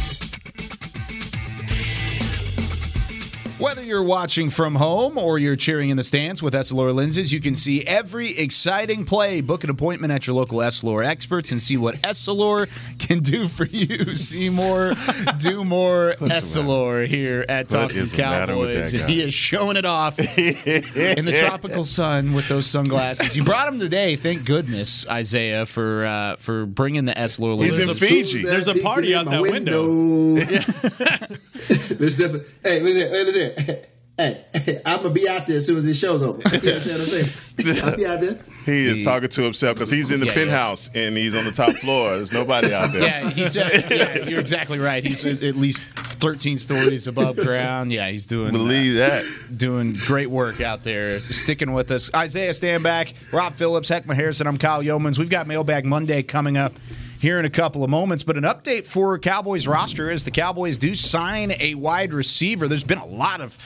[3.91, 7.55] You're watching from home or you're cheering in the stands with Essilor lenses, you can
[7.55, 9.41] see every exciting play.
[9.41, 13.65] Book an appointment at your local Essilor experts and see what Essilor can do for
[13.65, 14.15] you.
[14.21, 14.93] See more,
[15.39, 18.91] do more Essilor here at What Talking is the matter with Cowboys.
[18.93, 19.07] that guy?
[19.07, 23.35] he is showing it off in the tropical sun with those sunglasses.
[23.35, 24.15] You brought him today.
[24.15, 27.77] Thank goodness, Isaiah, for uh, for bringing the Essilor lenses.
[27.77, 28.03] He's lenses.
[28.03, 28.43] in Fiji.
[28.43, 30.35] There's a party out that window.
[30.35, 32.47] There's definitely.
[32.63, 33.77] Hey, listen, hey, listen.
[34.21, 36.37] Hey, I'm gonna be out there as soon as this show's over.
[36.41, 37.25] You understand what I'm
[37.65, 37.83] saying?
[37.83, 38.39] I'll be out there.
[38.65, 41.51] He is talking to himself because he's in the Yeah, penthouse and he's on the
[41.51, 42.11] top floor.
[42.11, 43.01] There's nobody out there.
[43.01, 43.89] Yeah, he said.
[43.89, 45.03] Yeah, you're exactly right.
[45.03, 47.91] He's at at least 13 stories above ground.
[47.91, 49.25] Yeah, he's doing Believe uh, that.
[49.57, 52.13] doing great work out there, sticking with us.
[52.13, 54.45] Isaiah Stanback, Rob Phillips, Heckma Harrison.
[54.45, 55.17] I'm Kyle Youmans.
[55.17, 56.73] We've got Mailbag Monday coming up
[57.21, 58.23] here in a couple of moments.
[58.23, 62.67] But an update for Cowboys roster as the Cowboys do sign a wide receiver.
[62.67, 63.57] There's been a lot of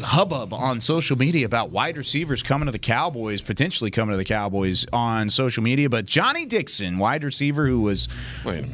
[0.00, 4.24] hubbub on social media about wide receivers coming to the Cowboys, potentially coming to the
[4.24, 5.90] Cowboys on social media.
[5.90, 8.08] But Johnny Dixon, wide receiver who was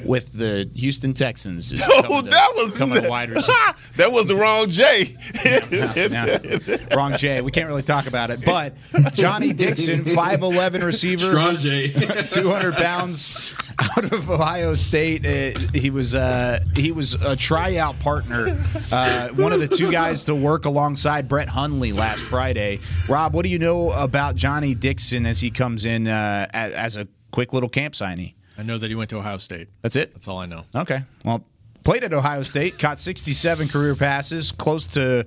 [0.05, 3.57] with the Houston Texans, is Oh, coming to, that was coming to wide receiver.
[3.97, 5.17] that was the wrong J.
[5.45, 6.95] Yeah.
[6.95, 7.41] Wrong Jay.
[7.41, 8.45] We can't really talk about it.
[8.45, 8.75] But
[9.15, 11.23] Johnny Dixon, 5'11 receiver.
[11.25, 11.91] Strong J.
[12.29, 13.55] 200 pounds
[13.97, 15.25] out of Ohio State.
[15.25, 18.59] Uh, he was uh, he was a tryout partner,
[18.93, 22.79] uh, one of the two guys to work alongside Brett Hundley last Friday.
[23.09, 26.97] Rob, what do you know about Johnny Dixon as he comes in uh, as, as
[26.97, 28.35] a quick little camp signee?
[28.59, 29.69] I know that he went to Ohio State.
[29.83, 30.13] That's it.
[30.13, 30.65] That's all I know.
[30.75, 31.03] Okay.
[31.25, 31.45] Well,
[31.83, 35.27] played at Ohio State, caught 67 career passes, close to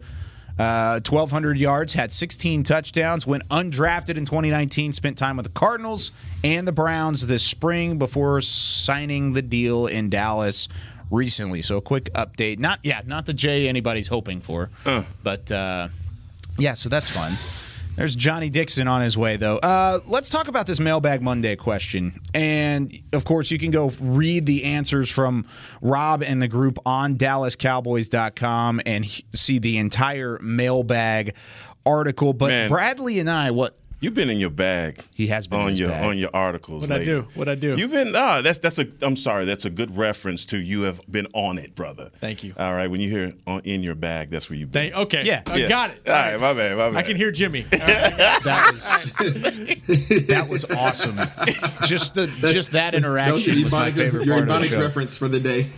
[0.59, 6.11] uh, 1,200 yards, had 16 touchdowns, went undrafted in 2019, spent time with the Cardinals
[6.43, 10.67] and the Browns this spring before signing the deal in Dallas
[11.09, 11.61] recently.
[11.61, 12.59] So a quick update.
[12.59, 14.69] Not yeah, not the J anybody's hoping for,
[15.23, 15.87] but uh,
[16.57, 16.73] yeah.
[16.73, 17.33] So that's fun.
[17.95, 19.57] There's Johnny Dixon on his way, though.
[19.57, 22.19] Uh, let's talk about this Mailbag Monday question.
[22.33, 25.45] And of course, you can go read the answers from
[25.81, 31.35] Rob and the group on DallasCowboys.com and see the entire mailbag
[31.85, 32.33] article.
[32.33, 32.71] But Man.
[32.71, 35.05] Bradlee Anae, what You've been in your bag.
[35.15, 36.05] He has been in on his your bag.
[36.05, 36.89] on your articles.
[36.89, 37.21] What'd I do?
[37.35, 37.77] What'd I do?
[37.77, 41.01] You've been ah, that's that's a I'm sorry, that's a good reference to you have
[41.09, 42.11] been on it, brother.
[42.19, 42.53] Thank you.
[42.57, 44.91] All right, when you hear on in your bag, that's where you've been.
[44.91, 45.23] Thank, okay.
[45.23, 45.41] Yeah.
[45.47, 46.01] I got it.
[46.07, 46.95] All right, my bad, my bad.
[46.97, 47.63] I can hear Jimmy.
[47.73, 47.87] All right.
[48.43, 49.13] that was
[50.27, 51.17] that was awesome.
[51.85, 54.81] Just the just that That interaction your was my favorite your part of the show.
[54.81, 55.67] reference for the day.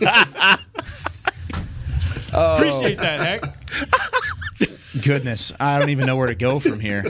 [2.32, 3.44] Appreciate that, Heck.
[5.02, 7.04] Goodness, I don't even know where to go from here.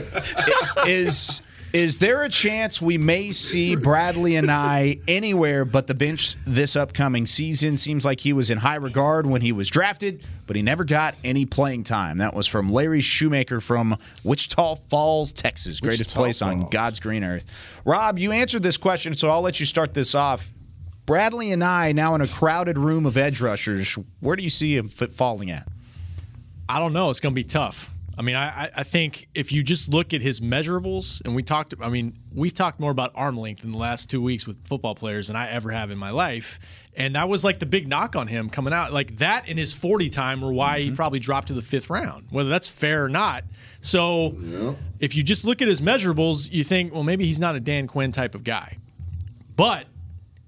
[0.85, 6.75] Is is there a chance we may see Bradlee Anae anywhere but the bench this
[6.75, 7.77] upcoming season?
[7.77, 11.15] Seems like he was in high regard when he was drafted, but he never got
[11.23, 12.19] any playing time.
[12.19, 17.23] That was from Larry Shoemaker from Wichita Falls, Texas, greatest Wichita place on God's green
[17.23, 17.45] earth.
[17.85, 20.51] Rob, you answered this question, so I'll let you start this off.
[21.05, 23.97] Bradlee Anae now in a crowded room of edge rushers.
[24.19, 25.67] Where do you see him falling at?
[26.69, 27.09] I don't know.
[27.09, 27.89] It's going to be tough.
[28.17, 31.75] I mean, I, I- think if you just look at his measurables, and we talked,
[31.79, 34.95] I mean, we've talked more about arm length in the last two weeks with football
[34.95, 36.59] players than I ever have in my life.
[36.95, 38.91] And that was like the big knock on him coming out.
[38.91, 40.95] Like that and his 40 time were why he mm-hmm.
[40.95, 43.43] probably dropped to the fifth round, whether that's fair or not.
[43.81, 44.33] So
[44.99, 47.85] if you just look at his measurables, you think, well, maybe he's not a Dan
[47.85, 48.77] Quinn type of guy.
[49.55, 49.85] But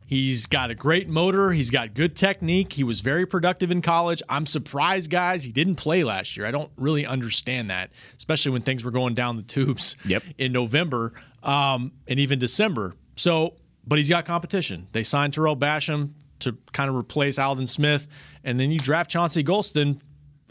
[0.10, 1.52] He's got a great motor.
[1.52, 2.74] He's got good technique.
[2.74, 4.24] He was very productive in college.
[4.28, 6.48] I'm surprised, guys, he didn't play last year.
[6.48, 10.24] I don't really understand that, especially when things were going down the tubes Yep.
[10.40, 12.96] in November um, and even December.
[13.18, 13.54] So,
[13.86, 14.88] but he's got competition.
[14.94, 18.08] They signed Tarell Basham to kind of replace Aldon Smith,
[18.44, 20.00] and then you draft Chauncey Golston.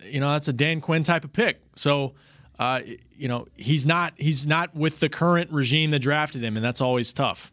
[0.05, 1.61] You know, that's a Dan Quinn type of pick.
[1.75, 2.15] So,
[2.61, 2.83] uh,
[3.17, 6.81] you know, he's not he's not with the current regime that drafted him, and that's
[6.81, 7.51] always tough.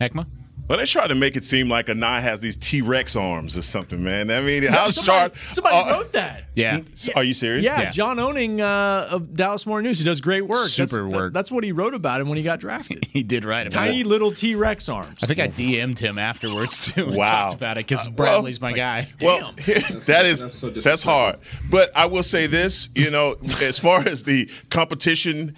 [0.00, 0.26] Heckma?
[0.70, 3.62] Well, they try to make it seem like Anae has these T Rex arms or
[3.62, 4.30] something, man.
[4.30, 5.36] I mean, how somebody, sharp?
[5.50, 6.44] Somebody uh, wrote that.
[6.54, 6.82] Yeah.
[7.16, 7.64] Are you serious?
[7.64, 9.98] Yeah, John Owning uh, of Dallas Morning News.
[9.98, 10.68] He does great work.
[10.68, 11.32] Super that's, work.
[11.32, 13.04] That's what he wrote about him when he got drafted.
[13.10, 14.06] He did right about Tiny it.
[14.06, 15.24] little T Rex arms.
[15.24, 17.06] I think I DM'd him afterwards too.
[17.08, 17.28] and Wow.
[17.48, 19.08] talked about it because Uh, well, Bradlee's my guy.
[19.20, 21.40] Well, that is that's so that's hard.
[21.68, 25.56] But I will say this, you know, as far as the competition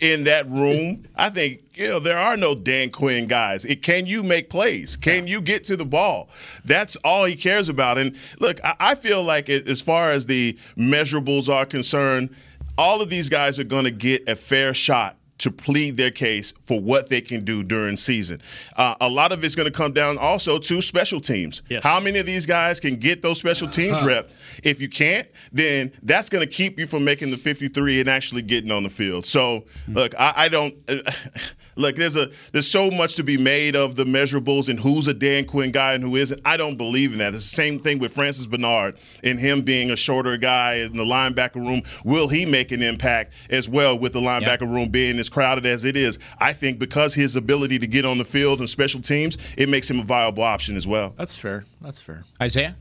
[0.00, 3.64] in that room, I think you know there are no Dan Quinn guys.
[3.64, 4.96] It, can you make plays?
[4.96, 6.28] Can you get to the ball?
[6.64, 7.98] That's all he cares about.
[7.98, 12.34] And look, I, I feel like it, as far as the measurables are concerned,
[12.76, 16.52] all of these guys are going to get a fair shot to plead their case
[16.62, 18.40] for what they can do during season.
[18.76, 21.60] Uh, a lot of it's going to come down also to special teams.
[21.68, 21.84] Yes.
[21.84, 24.30] How many of these guys can get those special teams rep?
[24.62, 28.40] If you can't, then that's going to keep you from making the 53 and actually
[28.40, 29.26] getting on the field.
[29.26, 30.74] So, look, I, I don't.
[31.76, 35.14] look, there's a there's so much to be made of the measurables and who's a
[35.14, 36.40] Dan Quinn guy and who isn't.
[36.44, 37.34] I don't believe in that.
[37.34, 41.04] It's the same thing with Francis Bernard and him being a shorter guy in the
[41.04, 41.82] linebacker room.
[42.04, 45.84] Will he make an impact as well with the linebacker room being as crowded as
[45.84, 46.18] it is?
[46.38, 49.90] I think because his ability to get on the field and special teams, it makes
[49.90, 51.12] him a viable option as well.
[51.18, 51.64] That's fair.
[51.80, 52.24] That's fair.
[52.40, 52.76] Isaiah?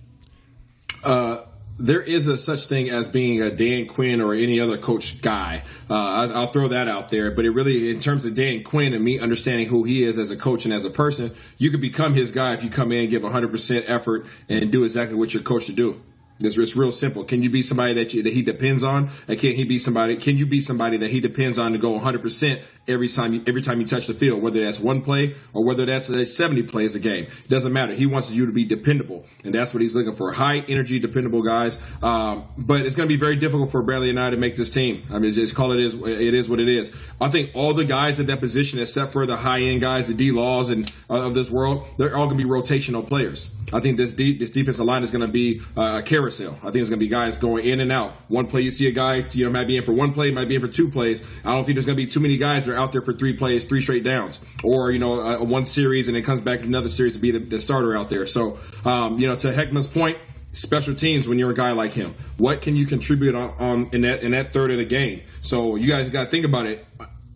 [1.03, 1.43] Uh,
[1.79, 5.63] there is a such thing as being a Dan Quinn or any other coach guy.
[5.89, 7.31] Uh, I, I'll throw that out there.
[7.31, 10.29] But it really, in terms of Dan Quinn and me understanding who he is as
[10.29, 13.09] a coach and as a person, you can become his guy if you come in,
[13.09, 15.99] give 100% effort, and do exactly what you're coached to do.
[16.43, 17.23] It's, it's real simple.
[17.23, 20.17] Can you be somebody that you, that he depends on, and can he be somebody?
[20.17, 23.43] Can you be somebody that he depends on to go 100 percent every time you,
[23.47, 26.63] every time you touch the field, whether that's one play or whether that's uh, 70
[26.63, 27.25] plays a game?
[27.25, 27.93] It doesn't matter.
[27.93, 30.31] He wants you to be dependable, and that's what he's looking for.
[30.31, 31.81] High energy, dependable guys.
[32.03, 35.03] Um, but it's going to be very difficult for Bradlee Anae to make this team.
[35.11, 36.91] I mean, just call it is it is what it is.
[37.21, 40.13] I think all the guys at that position, except for the high end guys, the
[40.13, 43.55] D laws and uh, of this world, they're all going to be rotational players.
[43.71, 46.32] I think this this defensive line is going to be uh, a carousel.
[46.41, 48.11] I think it's going to be guys going in and out.
[48.27, 50.47] One play you see a guy, you know, might be in for one play, might
[50.47, 51.21] be in for two plays.
[51.45, 53.13] I don't think there's going to be too many guys that are out there for
[53.13, 56.41] three plays, three straight downs, or you know, a, a one series and it comes
[56.41, 58.25] back another series to be the, the starter out there.
[58.25, 60.17] So, um, you know, to Heckman's point,
[60.53, 62.13] special teams when you're a guy like him.
[62.37, 65.21] What can you contribute on, on in that in that third of the game?
[65.41, 66.85] So you guys got to think about it.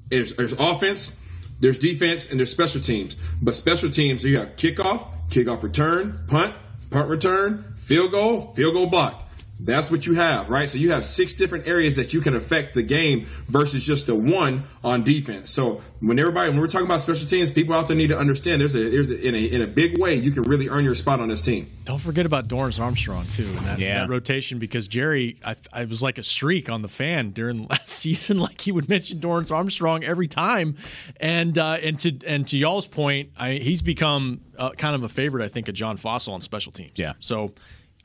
[0.10, 1.22] There's, there's offense,
[1.60, 3.16] there's defense, and there's special teams.
[3.42, 6.56] But special teams, you have kickoff, kickoff return, punt,
[6.92, 9.24] punt return, field goal, field goal block.
[9.60, 10.70] That's what you have, right?
[10.70, 14.14] So you have six different areas that you can affect the game versus just the
[14.14, 15.50] one on defense.
[15.50, 18.62] So when everybody, when we're talking about special teams, people out there need to understand
[18.62, 20.94] there's a, there's a, in a in a big way you can really earn your
[20.94, 21.66] spot on this team.
[21.86, 24.02] Don't forget about Dorance Armstrong too in that, Yeah.
[24.02, 27.90] that rotation because Jerry, I, I was like a streak on the fan during last
[27.90, 28.38] season.
[28.38, 30.76] Like he would mention Dorance Armstrong every time,
[31.20, 35.10] and uh, and to and to y'all's point, I, he's become uh, kind of a
[35.10, 36.92] favorite, I think, of John Fassel on special teams.
[36.94, 37.14] Yeah.
[37.20, 37.54] So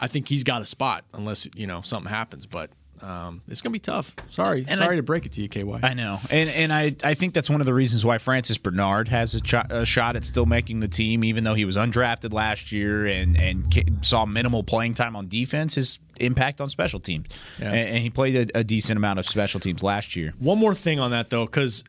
[0.03, 2.71] I think he's got a spot unless you know something happens, but.
[3.01, 4.15] Um, it's gonna be tough.
[4.31, 5.81] Sorry, And sorry I- to break it to you, KY.
[5.83, 9.09] I know, and and I I think that's one of the reasons why Francis Bernard
[9.09, 12.33] has a, ch- a shot at still making the team, even though he was undrafted
[12.33, 13.61] last year and and
[14.07, 15.75] saw minimal playing time on defense.
[15.75, 17.27] His impact on special teams,
[17.59, 17.73] Yeah.
[17.73, 20.33] and, and he played a, a decent amount of special teams last year.
[20.39, 21.83] One more thing on that though, because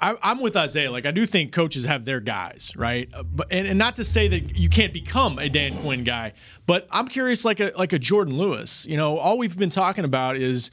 [0.00, 0.90] I'm with Isaiah.
[0.90, 3.08] Like I do think coaches have their guys, right?
[3.12, 6.32] Uh, But and, and not to say that you can't become a Dan Quinn guy,
[6.66, 8.86] but I'm curious, like a like a Jourdan Lewis.
[8.86, 10.70] You know, all we've been talking about is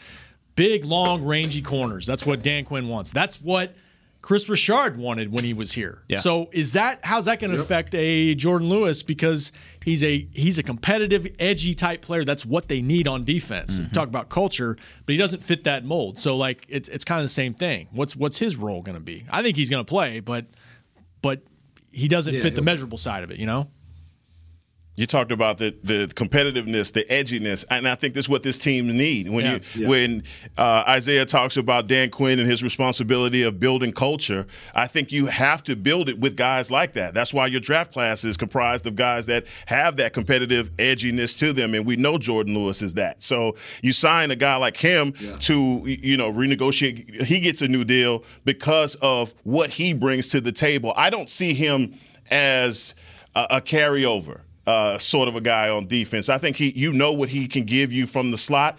[0.55, 2.05] big, long, rangy corners.
[2.05, 3.11] That's what Dan Quinn wants.
[3.11, 3.75] That's what
[4.25, 6.01] Kris Richard wanted when he was here.
[6.07, 6.17] Yeah.
[6.17, 9.51] So is that how's that going to affect a Jourdan Lewis because
[9.83, 12.25] he's a he's a competitive, edgy type player.
[12.25, 13.77] That's what they need on defense.
[13.77, 13.91] Mm-hmm.
[13.91, 16.19] Talk about culture, but he doesn't fit that mold.
[16.19, 17.87] So like it's it's kind of the same thing.
[17.91, 19.27] What's what's his role going to be?
[19.29, 20.47] I think he's going to play, but
[21.21, 21.43] but
[21.91, 23.37] he doesn't Yeah, fit the measurable side of it.
[23.37, 23.69] You know.
[24.97, 28.95] You talked about the the competitiveness, the edginess, and I think that's what this team
[28.95, 29.29] need.
[29.29, 29.59] When Yeah.
[29.73, 30.23] you when
[30.57, 35.25] uh, Isaiah talks about Dan Quinn and his responsibility of building culture, I think you
[35.25, 37.13] have to build it with guys like that.
[37.13, 41.51] That's why your draft class is comprised of guys that have that competitive edginess to
[41.51, 43.21] them, and we know Jourdan Lewis is that.
[43.21, 47.23] So you sign a guy like him to you know renegotiate.
[47.23, 50.93] He gets a new deal because of what he brings to the table.
[50.95, 51.99] I don't see him
[52.31, 52.95] as
[53.35, 56.29] a, a carryover uh, sort of a guy on defense.
[56.29, 58.77] I think he, you know, what he can give you from the slot.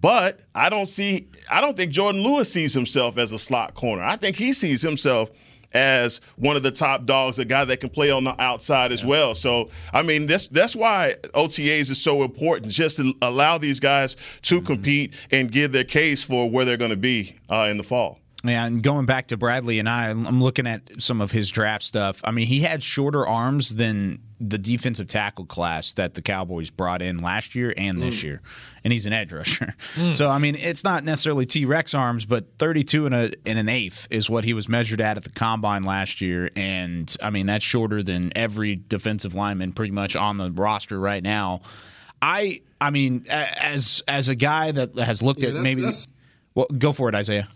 [0.00, 4.02] But I don't see, I don't think Jourdan Lewis sees himself as a slot corner.
[4.02, 5.30] I think he sees himself
[5.72, 9.04] as one of the top dogs, a guy that can play on the outside as
[9.04, 9.34] well.
[9.34, 14.16] So, I mean, that's that's why OTAs is so important, just to allow these guys
[14.42, 17.84] to compete and give their case for where they're going to be uh, in the
[17.84, 18.18] fall.
[18.42, 22.22] Yeah, and going back to Bradlee Anae, I'm looking at some of his draft stuff.
[22.24, 27.02] I mean, he had shorter arms than the defensive tackle class that the Cowboys brought
[27.02, 28.22] in last year and this Mm.
[28.22, 28.40] year,
[28.82, 29.74] and he's an edge rusher.
[29.96, 30.14] Mm.
[30.14, 33.68] So I mean, it's not necessarily T Rex arms, but 32 and a and an
[33.68, 37.44] eighth is what he was measured at at the combine last year, and I mean
[37.44, 41.60] that's shorter than every defensive lineman pretty much on the roster right now.
[42.22, 46.08] I I mean, as as a guy that has looked Yeah, at that's- maybe, that's-
[46.54, 47.46] well, go for it, Isaiah.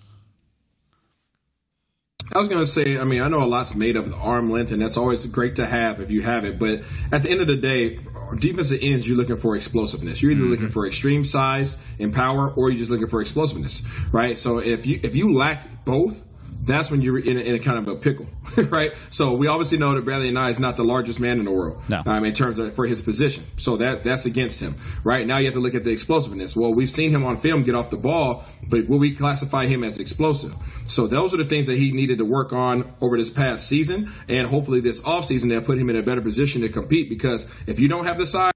[2.37, 4.51] I was going to say, I mean, I know a lot's made of the arm
[4.51, 6.59] length, and that's always great to have if you have it.
[6.59, 6.81] But
[7.12, 8.01] at the end of the day,
[8.35, 10.20] defensive ends, you're looking for explosiveness.
[10.20, 10.73] You're either looking mm-hmm.
[10.73, 14.37] for extreme size and power, or you're just looking for explosiveness, right?
[14.37, 16.25] So if you if you lack both,
[16.64, 18.27] that's when you're in a, in a kind of a pickle,
[18.70, 18.92] right?
[19.11, 21.81] So we obviously know that Bradlee Anae is not the largest man in the world,
[21.88, 22.03] No.
[22.07, 23.44] um, in terms of for his position.
[23.57, 24.74] So that that's against him,
[25.05, 25.27] right?
[25.27, 26.57] Now you have to look at the explosiveness.
[26.57, 29.85] Well, we've seen him on film get off the ball, but will we classify him
[29.85, 30.55] as explosive?
[30.87, 34.11] So those are the things that he needed to work on over this past season,
[34.29, 37.09] and hopefully this offseason they'll put him in a better position to compete.
[37.09, 38.53] Because if you don't have the size,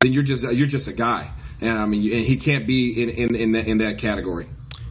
[0.00, 1.30] then you're just you're just a guy,
[1.60, 4.46] and I mean, and he can't be in in in that, in that category.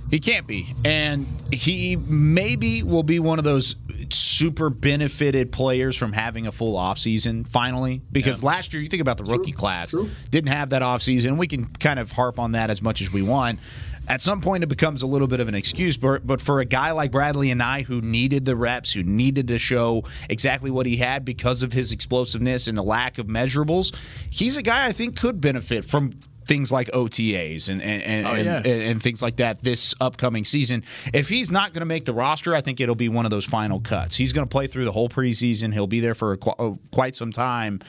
[0.10, 0.68] He can't be.
[0.86, 3.76] And he maybe will be one of those
[4.10, 8.02] super benefited players from having a full offseason finally.
[8.12, 9.94] Because last year, you think about the rookie class,
[10.30, 11.38] didn't have that offseason.
[11.38, 13.60] We can kind of harp on that as much as we want.
[14.08, 15.98] at some point it becomes a little bit of an excuse.
[15.98, 19.58] But, but for a guy like Bradlee Anae, who needed the reps, who needed to
[19.58, 23.96] show exactly what he had because of his explosiveness and the lack of measurables,
[24.29, 26.13] he's a guy I think could benefit from
[26.46, 28.58] things like OTAs and and, and, Oh, yeah.
[28.58, 30.83] and, and things like that this upcoming season.
[31.13, 33.46] If he's not going to make the roster, I think it'll be one of those
[33.46, 34.15] final cuts.
[34.15, 35.73] He's going to play through the whole preseason.
[35.73, 37.79] He'll be there for qu- quite some time.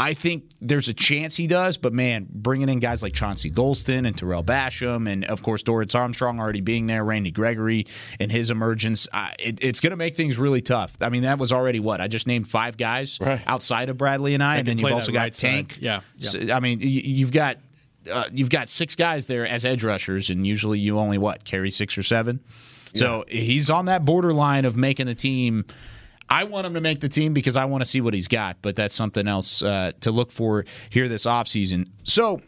[0.00, 4.04] I think there's a chance he does, but man, bringing in guys like Chauncey Golston
[4.08, 7.86] and Tarell Basham, and of course Dorance Armstrong already being there, Randy Gregory
[8.18, 10.96] and his emergence, uh, it, it's going to make things really tough.
[11.00, 14.38] I mean, that was already what I just named five guys outside of Bradlee Anae,
[14.38, 15.48] That and then you've also got right side.
[15.48, 15.78] Tank.
[15.80, 16.40] Yeah, So.
[16.52, 17.58] I mean, you, you've got
[18.10, 21.70] uh, you've got six guys there as edge rushers, and usually you only what carry
[21.70, 22.40] six or seven.
[22.96, 25.64] So he's on that borderline of making the team.
[26.28, 28.56] I want him to make the team because I want to see what he's got,
[28.62, 31.88] but that's something else uh, to look for here this offseason.
[32.04, 32.40] So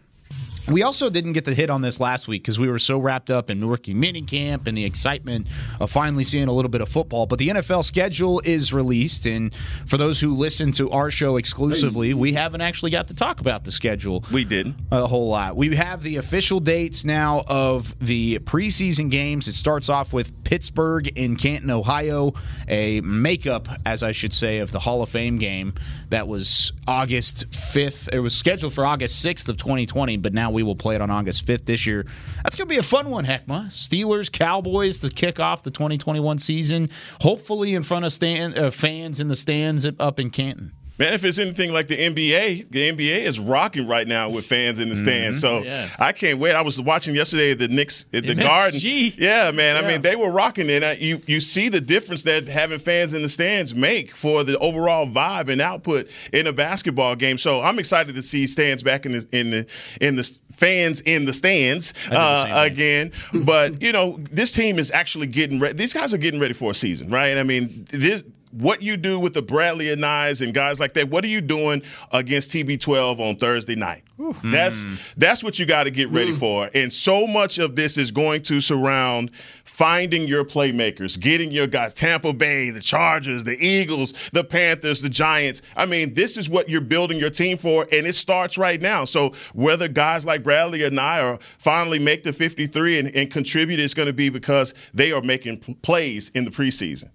[0.68, 3.30] we also didn't get the hit on this last week because we were so wrapped
[3.30, 5.46] up in rookie minicamp and the excitement
[5.80, 7.26] of finally seeing a little bit of football.
[7.26, 9.54] But the NFL schedule is released, and
[9.86, 13.64] for those who listen to our show exclusively, we haven't actually got to talk about
[13.64, 14.24] the schedule.
[14.32, 15.56] We didn't a whole lot.
[15.56, 19.48] We have the official dates now of the preseason games.
[19.48, 22.34] It starts off with Pittsburgh in Canton, Ohio,
[22.68, 25.74] a makeup, as I should say, of the Hall of Fame game
[26.10, 28.08] that was August 5th.
[28.12, 31.10] It was scheduled for August 6th of 2020, but now we will play it on
[31.10, 32.06] August 5th this year.
[32.42, 33.66] That's going to be a fun one, Heckma.
[33.66, 36.90] Steelers, Cowboys to kick off the 2021 season,
[37.20, 40.72] hopefully in front of stand, uh, fans in the stands up in Canton.
[40.98, 44.80] Man, if it's anything like the NBA, the NBA is rocking right now with fans
[44.80, 45.40] in the stands.
[45.40, 45.88] So Yeah.
[45.98, 46.54] I can't wait.
[46.54, 48.42] I was watching yesterday the Knicks at the MSG.
[48.42, 48.80] Garden.
[49.18, 49.82] Yeah, man.
[49.82, 50.82] I mean, they were rocking it.
[50.82, 54.56] Uh, You you see the difference that having fans in the stands make for the
[54.58, 57.36] overall vibe and output in a basketball game.
[57.38, 59.66] So I'm excited to see stands back in the in the
[60.00, 63.12] in the fans in the stands uh, again.
[63.34, 65.74] but you know, this team is actually getting ready.
[65.74, 67.36] These guys are getting ready for a season, right?
[67.36, 68.24] I mean, this
[68.56, 71.08] what you do with the Bradlee Anaes and guys like that.
[71.08, 71.82] What are you doing
[72.12, 74.02] against TB12 on Thursday night?
[74.42, 75.14] That's mm.
[75.16, 76.38] that's what you got to get ready mm.
[76.38, 76.70] for.
[76.74, 79.30] And so much of this is going to surround
[79.64, 81.92] finding your playmakers, getting your guys.
[81.92, 85.60] Tampa Bay, the Chargers, the Eagles, the Panthers, the Giants.
[85.76, 89.04] I mean, this is what you're building your team for, and it starts right now.
[89.04, 93.94] So whether guys like Bradlee Anae are finally make the 53 and, and contribute, it's
[93.94, 97.10] going to be because they are making plays in the preseason.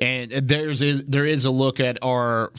[0.00, 2.50] And there's is there is a look at our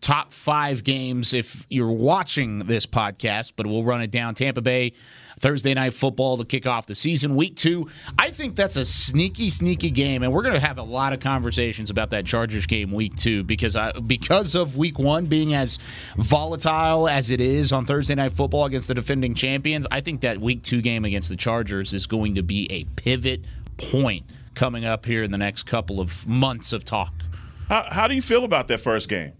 [0.00, 4.34] top five games if you're watching this podcast, but we'll run it down.
[4.34, 4.92] Tampa Bay
[5.38, 7.90] Thursday night football to kick off the season, week two.
[8.18, 11.20] I think that's a sneaky, sneaky game, and we're going to have a lot of
[11.20, 15.78] conversations about that Chargers game week two because I, because of week one being as
[16.16, 19.86] volatile as it is on Thursday night football against the defending champions.
[19.90, 23.40] I think that week two game against the Chargers is going to be a pivot
[23.76, 24.24] point
[24.56, 27.12] coming up here in the next couple of months of talk.
[27.68, 29.32] How, how do you feel about that first game?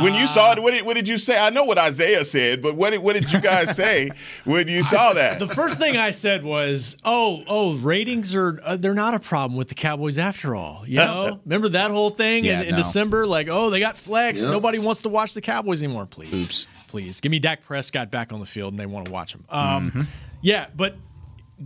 [0.00, 1.36] When you saw it, what did, what did you say?
[1.40, 4.10] I know what Isaiah said, but what did, what did you guys say
[4.44, 5.40] when you saw that?
[5.40, 9.56] The first thing I said was, "Oh, oh, ratings are uh, they're not a problem
[9.58, 12.76] with the Cowboys after all." You know, remember that whole thing Yeah, in, in no.
[12.76, 13.26] December?
[13.26, 14.42] Like, oh, they got flex.
[14.42, 14.52] Yep.
[14.52, 16.06] Nobody wants to watch the Cowboys anymore.
[16.06, 19.10] Please, oops, please give me Dak Prescott back on the field, and they want to
[19.10, 19.44] watch him.
[19.48, 20.02] Um, Mm-hmm.
[20.42, 20.94] Yeah, but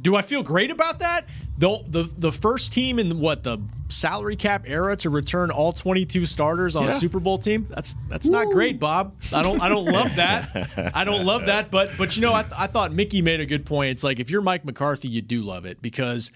[0.00, 1.22] do I feel great about that?
[1.58, 6.26] The, the the first team in what the salary cap era to return all 22
[6.26, 7.66] starters on a Super Bowl team.
[7.68, 9.14] That's that's not great, Bob.
[9.32, 10.92] I don't I don't love that.
[10.94, 13.46] I don't love that, but but you know I, th- I thought Mickey made a
[13.46, 13.90] good point.
[13.90, 16.32] It's like if you're Mike McCarthy, you do love it because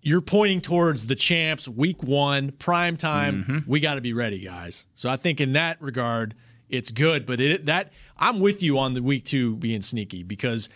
[0.00, 3.44] you're pointing towards the champs week 1 prime time.
[3.44, 3.70] Mm-hmm.
[3.70, 4.86] We got to be ready, guys.
[4.94, 6.34] So I think in that regard
[6.68, 10.68] it's good, but it that I'm with you on the week 2 being sneaky because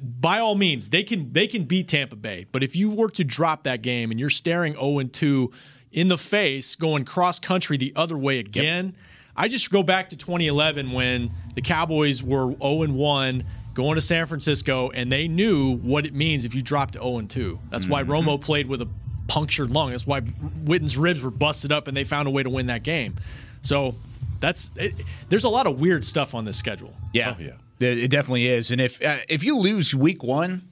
[0.00, 2.46] by all means, they can they can beat Tampa Bay.
[2.50, 5.52] But if you were to drop that game and you're staring 0 and 2
[5.92, 8.96] in the face, going cross country the other way again,
[9.36, 14.00] I just go back to 2011 when the Cowboys were 0 and 1 going to
[14.00, 17.58] San Francisco and they knew what it means if you dropped 0 and 2.
[17.70, 18.12] That's why mm-hmm.
[18.12, 18.88] Romo played with a
[19.28, 19.90] punctured lung.
[19.90, 20.22] That's why
[20.64, 23.16] Witten's ribs were busted up and they found a way to win that game.
[23.62, 23.94] So
[24.40, 24.94] that's it,
[25.28, 26.94] there's a lot of weird stuff on this schedule.
[27.12, 28.70] Yeah, yeah, it it definitely is.
[28.70, 30.68] And if uh, if you lose week one,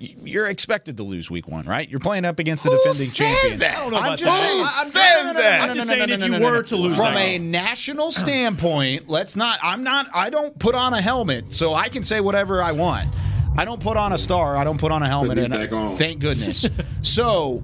[0.00, 1.88] you're expected to lose week one, right?
[1.88, 3.58] You're playing up against the defending champion.
[3.60, 3.76] that?
[3.78, 4.46] I don't know I'm about just that.
[4.46, 5.70] saying- Who I'm- says no, no, no, that?
[5.70, 9.08] I'm just saying no, if you no, no, were to lose from a national standpoint,
[9.08, 9.58] let's not.
[9.62, 10.08] I'm not.
[10.14, 13.08] I don't put on a helmet, so I can say whatever I want.
[13.56, 14.56] I don't put on a star.
[14.56, 15.36] I don't put on a helmet.
[15.38, 15.98] and back.
[15.98, 16.64] Thank goodness.
[17.02, 17.60] so,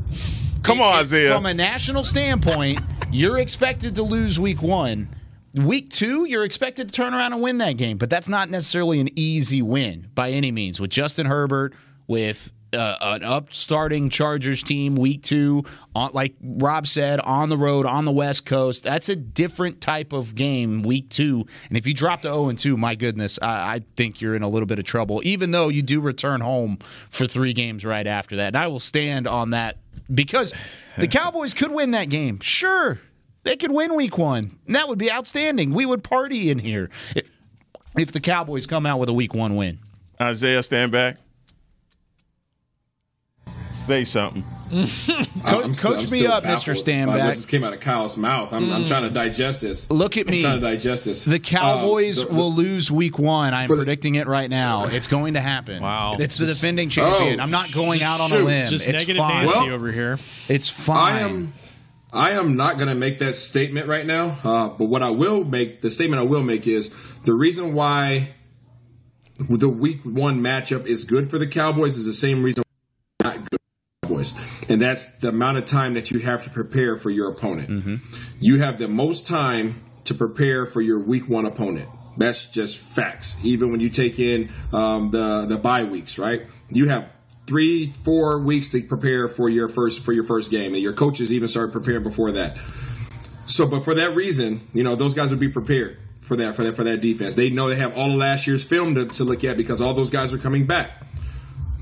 [0.65, 1.33] Come on, Isaiah.
[1.33, 2.81] From a national standpoint,
[3.13, 5.09] you're expected to lose week one.
[5.55, 8.99] Week two, you're expected to turn around and win that game, but that's not necessarily
[8.99, 11.75] an easy win by any means with Justin Herbert,
[12.09, 15.63] with uh, an upstarting Chargers team week two,
[15.95, 18.83] on, like Rob said, on the road on the West Coast.
[18.83, 21.47] That's a different type of game week two.
[21.69, 24.43] And if you drop to 0 and 2, my goodness, I, I think you're in
[24.43, 26.79] a little bit of trouble, even though you do return home
[27.11, 28.49] for three games right after that.
[28.49, 29.79] And I will stand on that
[30.13, 30.53] because
[30.97, 32.41] the Cowboys could win that game.
[32.41, 32.99] Sure.
[33.45, 34.51] They could win week one.
[34.67, 35.73] And that would be outstanding.
[35.75, 37.29] We would party in here if,
[37.97, 39.79] if the Cowboys come out with a week one win.
[40.21, 41.19] Isaiah, stand back.
[43.71, 44.45] Say something.
[45.45, 46.45] I'm coach still- I'm me up, Mr.
[46.45, 47.35] baffled by What Stanback.
[47.35, 48.53] just came out of Kyle's mouth.
[48.53, 48.89] I'm, I'm Mm.
[48.89, 49.91] trying to digest this.
[49.91, 50.43] Look at I'm me.
[50.43, 51.25] trying to digest this.
[51.25, 53.53] The Cowboys Um, the- will lose week one.
[53.53, 54.85] I'm predicting it right now.
[54.87, 55.83] It's going to happen.
[55.83, 56.17] Wow.
[56.21, 57.41] It's the defending champion.
[57.41, 58.69] Oh, I'm not going out on a limb.
[58.69, 59.45] Just it's negative fine.
[59.47, 60.19] Nancy Well- over here.
[60.49, 61.53] It's fine.
[62.15, 64.37] I am not going to make that statement right now.
[64.45, 66.91] Uh, but what I will make, the statement I will make is
[67.23, 68.29] the reason why
[69.39, 72.63] the week one matchup is good for the Cowboys is the same reason
[73.19, 76.45] why not good for the Cowboys, and that's the amount of time that you have
[76.45, 78.01] to prepare for your opponent.
[78.41, 81.89] You have the most time to prepare for your week one opponent.
[82.17, 83.37] That's just facts.
[83.45, 86.43] Even when you take in um, the the bye weeks, right?
[86.71, 87.13] You have
[87.47, 91.33] three, four weeks to prepare for your first for your first game, and your coaches
[91.33, 92.57] even start preparing before that.
[93.47, 96.65] So, but for that reason, you know, those guys would be prepared for that for
[96.65, 97.35] that for that defense.
[97.35, 99.95] They know they have all of last year's film to, to look at because all
[99.95, 100.93] those guys are coming back.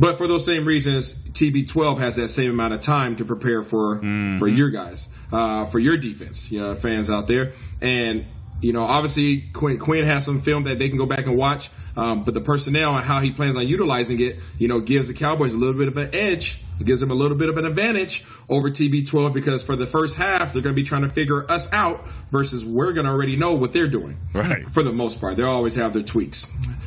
[0.00, 3.98] But for those same reasons, TB12 has that same amount of time to prepare for
[4.38, 7.52] for your guys, uh, for your defense, you know, fans out there.
[7.80, 8.26] And
[8.62, 11.70] you know, obviously Quinn, Quinn has some film that they can go back and watch.
[11.96, 15.14] Um, but the personnel and how he plans on utilizing it, you know, gives the
[15.14, 18.24] Cowboys a little bit of an edge, gives them a little bit of an advantage
[18.48, 21.70] over TB12 because for the first half they're going to be trying to figure us
[21.72, 24.16] out versus we're going to already know what they're doing.
[24.32, 24.66] Right.
[24.68, 26.46] For the most part, they always have their tweaks.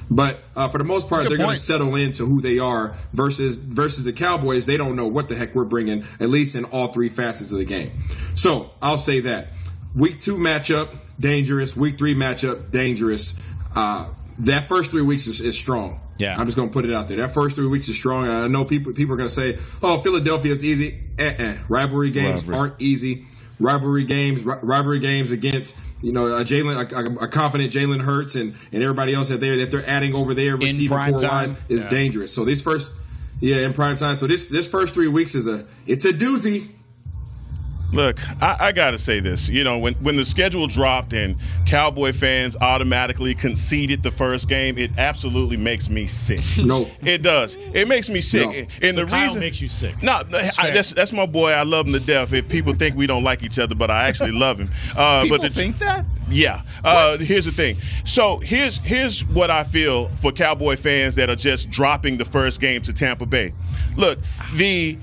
[0.10, 3.58] But uh, for the most part, they're going to settle into who they are versus
[3.58, 4.66] versus the Cowboys.
[4.66, 7.58] They don't know what the heck we're bringing, at least in all three facets of
[7.58, 7.90] the game.
[8.36, 9.48] So I'll say that
[9.96, 10.90] week two matchup
[11.20, 11.76] dangerous.
[11.76, 13.40] Week three matchup dangerous.
[13.76, 16.00] Uh, that first three weeks is, is strong.
[16.18, 16.38] Yeah.
[16.38, 17.18] I'm just going to put it out there.
[17.18, 18.30] That first three weeks is strong.
[18.30, 21.56] I know people people are going to say, "Oh, Philadelphia is easy." Uh-uh.
[21.70, 22.58] Rivalry games Rivalry.
[22.58, 23.26] aren't easy.
[23.60, 28.36] Rivalry games, ri- rivalry games against you know a Jalen, a, a confident Jalen Hurts,
[28.36, 31.84] and and everybody else that they're that they're adding over there, receiving corps wise, is
[31.86, 31.90] Yeah.
[31.90, 32.34] dangerous.
[32.34, 32.94] So these first,
[33.40, 34.16] yeah, in prime time.
[34.16, 36.68] So this this first three weeks is a it's a doozy.
[37.96, 39.50] Look, I, I got to say this.
[39.50, 41.36] You know, when, when the schedule dropped and
[41.66, 46.42] Cowboy fans automatically conceded the first game, it absolutely makes me sick.
[46.66, 47.58] No, it does.
[47.74, 48.48] It makes me sick.
[48.50, 48.54] No.
[48.88, 50.02] And So the Kyle reason makes you sick.
[50.02, 51.52] No, no, I- that's that's my boy.
[51.52, 52.34] I love him to death.
[52.34, 54.70] If people think we don't like each other, but I actually love him.
[54.98, 56.06] Uh, People but the, think that?
[56.30, 56.62] yeah.
[56.84, 57.78] Uh, here's the thing.
[58.06, 62.60] So here's here's what I feel for Cowboy fans that are just dropping the first
[62.60, 63.54] game to Tampa Bay.
[63.96, 64.20] Look,
[64.56, 64.98] the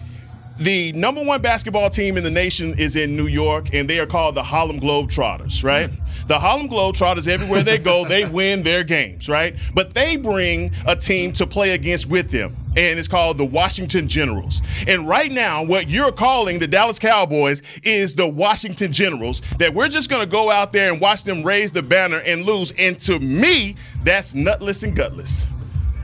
[0.58, 4.06] the number one basketball team in the nation is in New York, and they are
[4.06, 5.90] called the Harlem Globetrotters, right?
[5.90, 5.98] Mm.
[6.28, 9.54] The Harlem Globetrotters, everywhere they go, they win their games, right?
[9.74, 14.06] But they bring a team to play against with them, and it's called the Washington
[14.06, 14.62] Generals.
[14.86, 19.88] And right now, what you're calling the Dallas Cowboys is the Washington Generals, that we're
[19.88, 22.72] just going to go out there and watch them raise the banner and lose.
[22.78, 25.46] And to me, that's nutless and gutless.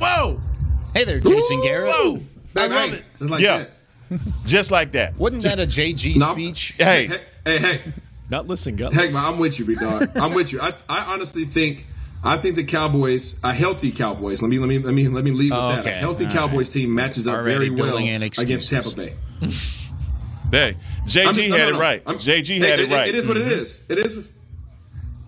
[0.01, 0.39] Whoa!
[0.95, 1.93] Hey there, Jason Garrett.
[1.93, 2.21] Whoa!
[2.55, 3.05] Bang, love it.
[3.19, 3.59] Just like Yeah.
[3.59, 3.71] that.
[4.47, 5.17] Just like that.
[5.17, 6.33] Wasn't that a JG No.
[6.33, 6.75] speech?
[6.79, 7.81] Hey, Hey, hey, hey.
[8.31, 9.15] Not listen, Heck, gutless.
[9.15, 10.09] man, I'm with you, big dog.
[10.17, 10.61] I'm with you.
[10.61, 11.87] I, I honestly think,
[12.23, 14.43] I think the Cowboys, a healthy Cowboys.
[14.43, 15.79] Let me, let me, let me, let me leave with Oh, that.
[15.81, 15.91] okay.
[15.93, 18.69] A healthy All Cowboys team matches up Already very well against.
[18.71, 19.15] Tampa Bay.
[20.51, 20.75] hey,
[21.07, 22.03] JG I'm just- had no, it right.
[22.07, 23.09] I'm- JG Hey, had it, right.
[23.09, 23.49] It is what Mm-hmm.
[23.51, 23.85] it is.
[23.89, 24.19] It is.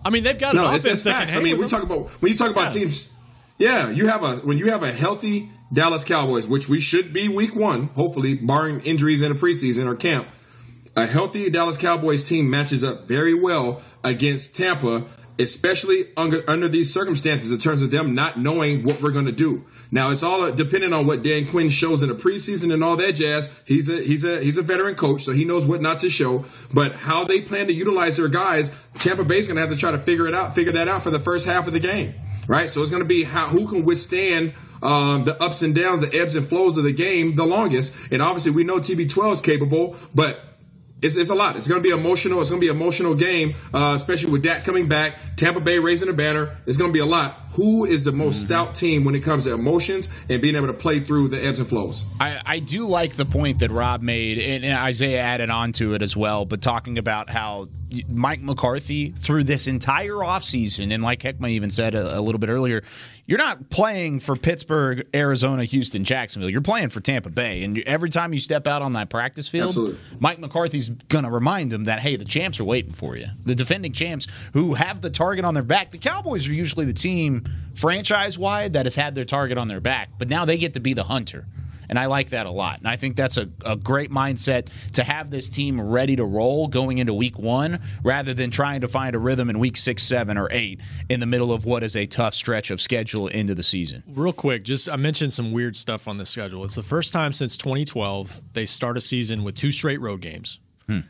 [0.03, 1.35] I mean, they've got No, it's, offense it's that can facts.
[1.35, 2.81] I mean, we talk about when you talk about Yeah.
[2.81, 3.09] teams.
[3.57, 7.29] Yeah, you have a when you have a healthy Dallas Cowboys, which we should be
[7.29, 10.27] week one, hopefully, barring injuries in the preseason or camp.
[10.95, 15.05] A healthy Dallas Cowboys team matches up very well against Tampa,
[15.39, 19.31] especially under, under these circumstances in terms of them not knowing what we're going to
[19.31, 19.63] do.
[19.89, 23.13] Now it's all depending on what Dan Quinn shows in the preseason and all that
[23.13, 23.61] jazz.
[23.65, 26.45] He's a he's a he's a veteran coach, so he knows what not to show.
[26.73, 29.91] But how they plan to utilize their guys, Tampa Bay's going to have to try
[29.91, 32.13] to figure it out, figure that out for the first half of the game,
[32.47, 32.69] right?
[32.69, 36.19] So it's going to be how who can withstand um, the ups and downs, the
[36.19, 38.11] ebbs and flows of the game the longest.
[38.11, 40.43] And obviously, we know TB12 is capable, but
[41.01, 41.55] it's, it's a lot.
[41.55, 42.41] It's going to be emotional.
[42.41, 45.79] It's going to be an emotional game, uh, especially with Dak coming back, Tampa Bay
[45.79, 46.55] raising a banner.
[46.65, 47.37] It's going to be a lot.
[47.55, 50.73] Who is the most stout team when it comes to emotions and being able to
[50.73, 52.05] play through the ebbs and flows?
[52.19, 55.95] I, I do like the point that Rob made, and, and Isaiah added on to
[55.95, 57.67] it as well, but talking about how
[58.09, 62.49] Mike McCarthy through this entire offseason, and like Heckman even said a, a little bit
[62.49, 62.83] earlier,
[63.31, 66.49] you're not playing for Pittsburgh, Arizona, Houston, Jacksonville.
[66.49, 67.63] You're playing for Tampa Bay.
[67.63, 69.97] And every time you step out on that practice field, Absolutely.
[70.19, 73.27] Mike McCarthy's going to remind them that, hey, the champs are waiting for you.
[73.45, 75.91] The defending champs who have the target on their back.
[75.91, 79.79] The Cowboys are usually the team franchise wide that has had their target on their
[79.79, 81.45] back, but now they get to be the hunter.
[81.91, 82.79] And I like that a lot.
[82.79, 86.69] And I think that's a, a great mindset to have this team ready to roll
[86.69, 90.37] going into week one rather than trying to find a rhythm in week six, seven,
[90.37, 90.79] or eight
[91.09, 94.03] in the middle of what is a tough stretch of schedule into the season.
[94.07, 96.63] Real quick, just I mentioned some weird stuff on the schedule.
[96.63, 100.59] It's the first time since 2012 they start a season with two straight road games.
[100.87, 101.01] Hmm.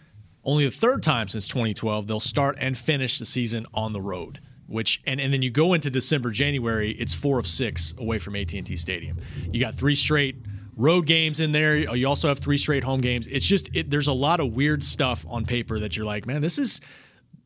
[0.44, 4.40] Only the third time since 2012 they'll start and finish the season on the road.
[4.66, 8.36] Which and, and then you go into December, January, it's four of six away from
[8.36, 9.18] AT&T Stadium.
[9.52, 10.38] You got three straight
[10.82, 11.78] road games in there.
[11.78, 13.28] You also have three straight home games.
[13.28, 16.42] It's just it, there's a lot of weird stuff on paper that you're like, man,
[16.42, 16.82] this is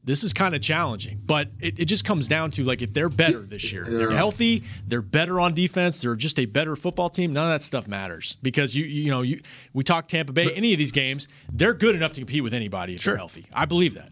[0.04, 1.20] this is kind of challenging.
[1.26, 4.64] But it, it just comes down to like if they're better this year, they're healthy,
[4.88, 7.34] they're better on defense, they're just a better football team.
[7.34, 9.42] None of that stuff matters because you you know you
[9.74, 12.96] we talk Tampa Bay, any of these games, they're good enough to compete with anybody
[12.96, 13.48] if they're healthy.
[13.54, 14.10] I believe that.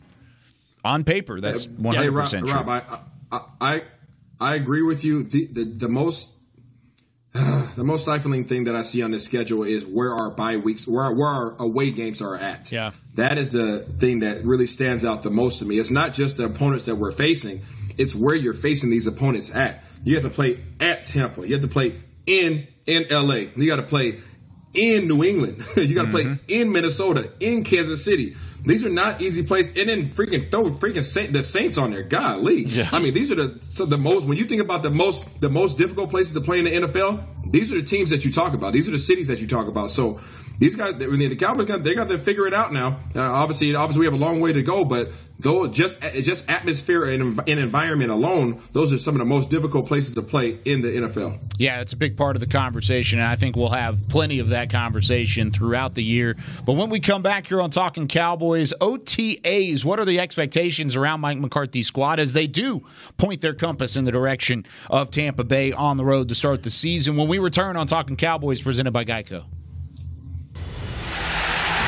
[0.86, 1.66] On paper, that's
[2.02, 2.84] Hey, Rob, Rob, I,
[3.32, 3.84] I, I,
[4.42, 5.24] I agree with you.
[5.24, 6.40] The, the, the most
[7.76, 10.88] the most stifling thing that I see on this schedule is where our bye weeks,
[10.88, 12.72] where our, where our away games are at.
[12.72, 12.92] Yeah.
[13.16, 15.80] That is the thing that really stands out the most to me.
[15.80, 17.62] It's not just the opponents that we're facing;
[17.98, 19.84] it's where you're facing these opponents at.
[20.04, 21.48] You have to play at Tampa.
[21.48, 21.96] You have to play
[22.28, 23.46] in in LA.
[23.56, 24.20] You got to play
[24.76, 25.66] in New England.
[25.76, 26.44] you got to play mm-hmm.
[26.48, 28.36] in Minnesota, in Kansas City.
[28.66, 29.76] These are not easy plays.
[29.78, 32.03] And then freaking throw freaking Saint, the Saints on there.
[32.03, 32.66] Golly.
[32.91, 35.49] I mean, these are the so the most when you think about the most the
[35.49, 37.24] most difficult places to play in the NFL.
[37.49, 38.74] These are the teams that you talk about.
[38.74, 39.91] These are the cities that you talk about.
[39.91, 40.20] So
[40.60, 42.99] these guys, the Cowboys, got, they got to figure it out now.
[43.16, 47.06] Uh, obviously, obviously, we have a long way to go, but though just just atmosphere
[47.06, 50.82] and, and environment alone, those are some of the most difficult places to play in
[50.82, 51.38] the NFL.
[51.58, 54.49] Yeah, it's a big part of the conversation, and I think we'll have plenty of
[54.49, 56.36] that conversation throughout the year.
[56.66, 61.22] But when we come back here on Talking Cowboys, OTAs, what are the expectations around
[61.22, 62.86] Mike McCarthy's squad as they do
[63.18, 66.70] point their compass in the direction of Tampa Bay on the road to start the
[66.70, 67.18] season?
[67.18, 69.45] When we return on Talking Cowboys, presented by Geico.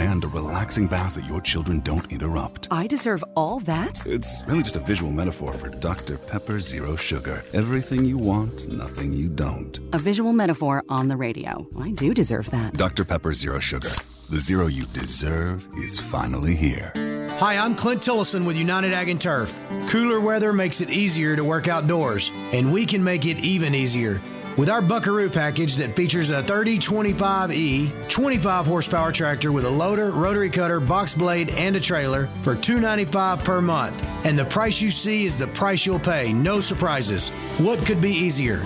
[0.00, 2.68] And a relaxing bath that your children don't interrupt.
[2.70, 4.00] I deserve all that?
[4.06, 6.16] It's really just a visual metaphor for Dr.
[6.16, 7.44] Pepper Zero Sugar.
[7.52, 9.78] Everything you want, nothing you don't.
[9.92, 11.68] A visual metaphor on the radio.
[11.78, 12.78] I do deserve that.
[12.78, 13.04] Dr.
[13.04, 13.90] Pepper Zero Sugar.
[14.30, 16.92] The zero you deserve is finally here.
[17.38, 19.58] Hi, I'm Clint Tillison with United Ag and Turf.
[19.86, 24.22] Cooler weather makes it easier to work outdoors, and we can make it even easier.
[24.60, 30.50] With our Buckaroo package that features a 3025E 25 horsepower tractor with a loader, rotary
[30.50, 34.04] cutter, box blade, and a trailer for 295 per month.
[34.24, 37.30] And the price you see is the price you'll pay, no surprises.
[37.56, 38.58] What could be easier?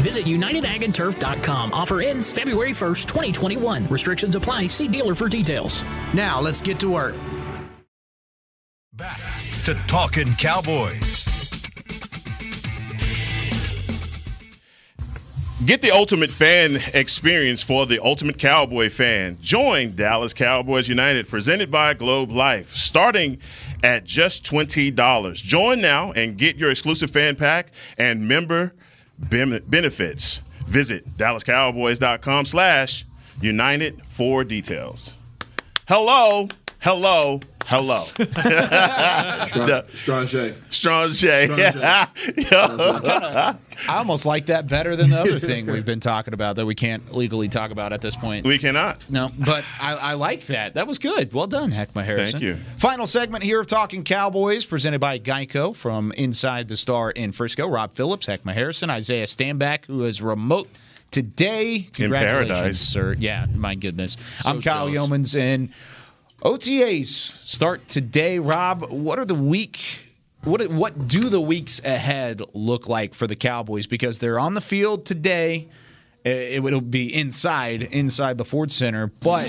[0.00, 1.74] Visit UnitedAgAndTurf.com.
[1.74, 3.88] Offer ends February 1st, 2021.
[3.88, 4.68] Restrictions apply.
[4.68, 5.84] See dealer for details.
[6.14, 7.14] Now, let's get to work.
[8.94, 9.20] Back
[9.66, 11.21] to Talking Cowboys.
[15.64, 19.38] Get the ultimate fan experience for the ultimate cowboy fan.
[19.40, 23.38] Join Dallas Cowboys United, presented by Globe Life, starting
[23.84, 25.34] at just $20.
[25.36, 28.72] Join now and get your exclusive fan pack and member
[29.18, 30.38] benefits.
[30.66, 33.04] Visit DallasCowboys.com slash
[33.40, 35.14] United for details.
[35.86, 36.48] Hello.
[36.82, 38.04] Hello, hello.
[39.94, 40.54] Strange.
[40.70, 41.24] Strange.
[41.24, 42.08] I
[43.88, 47.14] almost like that better than the other thing we've been talking about that we can't
[47.14, 48.44] legally talk about at this point.
[48.44, 49.08] We cannot.
[49.08, 50.74] No, but I, I like that.
[50.74, 51.32] That was good.
[51.32, 52.40] Well done, Heckma Harrison.
[52.40, 52.54] Thank you.
[52.54, 57.68] Final segment here of Talking Cowboys, presented by Geico from Inside the Star in Frisco.
[57.68, 60.68] Rob Phillips, Heckma Harrison, Isaiah Stanback, who is remote
[61.12, 61.88] today.
[61.92, 62.80] Congratulations, paradise.
[62.80, 63.14] sir.
[63.16, 64.16] Yeah, my goodness.
[64.40, 65.10] So I'm Kyle jealous.
[65.10, 65.68] Youmans, and
[66.42, 68.40] OTAs start today.
[68.40, 70.08] Rob, what are the week?
[70.42, 73.86] What what do the weeks ahead look like for the Cowboys?
[73.86, 75.68] Because they're on the field today.
[76.24, 79.48] It will be inside inside the Ford Center, but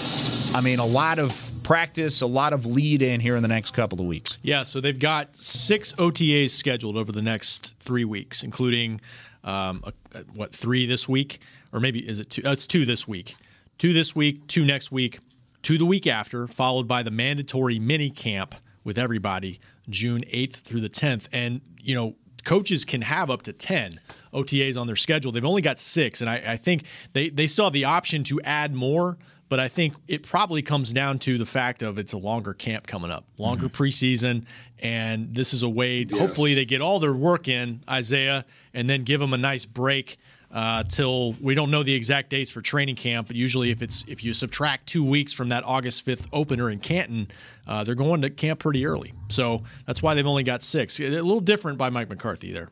[0.56, 3.72] I mean a lot of practice, a lot of lead in here in the next
[3.72, 4.38] couple of weeks.
[4.44, 9.02] Yeah, so they've got six OTAs scheduled over the next three weeks, including
[9.44, 11.40] um, a, a- what three this week,
[11.72, 12.42] or maybe is it two?
[12.46, 13.36] Oh, it's two this week,
[13.80, 15.20] two this week, two next week,
[15.64, 18.54] two the week after, followed by the mandatory mini camp
[18.84, 19.60] with everybody
[19.90, 24.00] June eighth through the tenth, and you know coaches can have up to ten.
[24.34, 25.32] OTAs on their schedule.
[25.32, 28.42] They've only got six, and I, I think they, they still have the option to
[28.42, 32.18] add more, but I think it probably comes down to the fact of it's a
[32.18, 33.84] longer camp coming up, longer mm-hmm.
[33.84, 34.46] preseason,
[34.80, 36.08] and this is a way.
[36.12, 40.18] Hopefully, they get all their work in Isaiah, and then give them a nice break
[40.54, 43.28] uh, till we don't know the exact dates for training camp.
[43.28, 46.80] But usually, if it's if you subtract two weeks from that August fifth opener in
[46.80, 47.28] Canton,
[47.68, 49.14] uh, they're going to camp pretty early.
[49.30, 51.00] So that's why they've only got six.
[51.00, 52.70] A little different by Mike McCarthy there.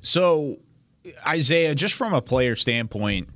[0.00, 0.58] So,
[1.26, 3.28] Isaiah, just from a player standpoint,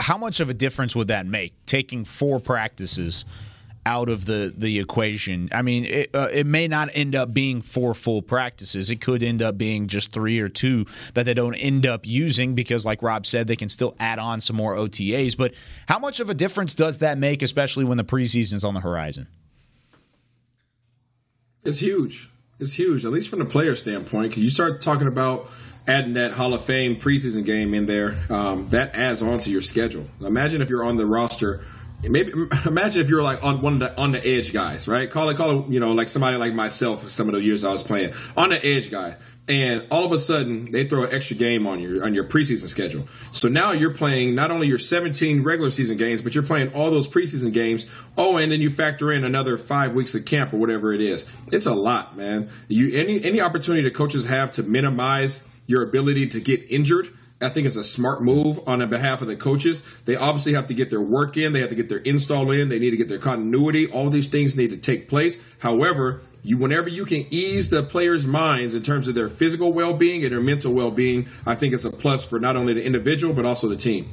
[0.00, 3.24] how much of a difference would that make taking four practices
[3.88, 5.48] out of the the equation?
[5.50, 8.90] I mean, it, uh, it may not end up being four full practices.
[8.90, 10.84] It could end up being just three or two
[11.14, 14.42] that they don't end up using because, like Rob said, they can still add on
[14.42, 15.36] some more OTAs.
[15.36, 15.54] But
[15.86, 19.26] how much of a difference does that make, especially when the preseason's on the horizon?
[21.64, 22.28] It's huge.
[22.60, 24.30] It's huge, at least from the player standpoint.
[24.30, 25.48] Because you start talking about
[25.86, 29.62] adding that Hall of Fame preseason game in there, um, that adds on to your
[29.62, 30.04] schedule.
[30.20, 31.62] Imagine if you're on the roster.
[32.02, 32.32] Maybe
[32.66, 35.10] imagine if you're like on one of the on the edge guys, right?
[35.10, 37.08] Call it, call it, you know, like somebody like myself.
[37.08, 39.16] Some of the years I was playing on the edge guy,
[39.48, 42.68] and all of a sudden they throw an extra game on your on your preseason
[42.68, 43.06] schedule.
[43.32, 46.90] So now you're playing not only your 17 regular season games, but you're playing all
[46.90, 47.90] those preseason games.
[48.16, 51.32] Oh, and then you factor in another five weeks of camp or whatever it is.
[51.50, 52.50] It's a lot, man.
[52.68, 57.08] You any any opportunity that coaches have to minimize your ability to get injured.
[57.40, 59.84] I think it's a smart move on the behalf of the coaches.
[60.04, 61.52] They obviously have to get their work in.
[61.52, 62.68] They have to get their install in.
[62.68, 63.86] They need to get their continuity.
[63.88, 65.42] All these things need to take place.
[65.60, 70.24] However, you whenever you can ease the players' minds in terms of their physical well-being
[70.24, 73.44] and their mental well-being, I think it's a plus for not only the individual but
[73.44, 74.08] also the team.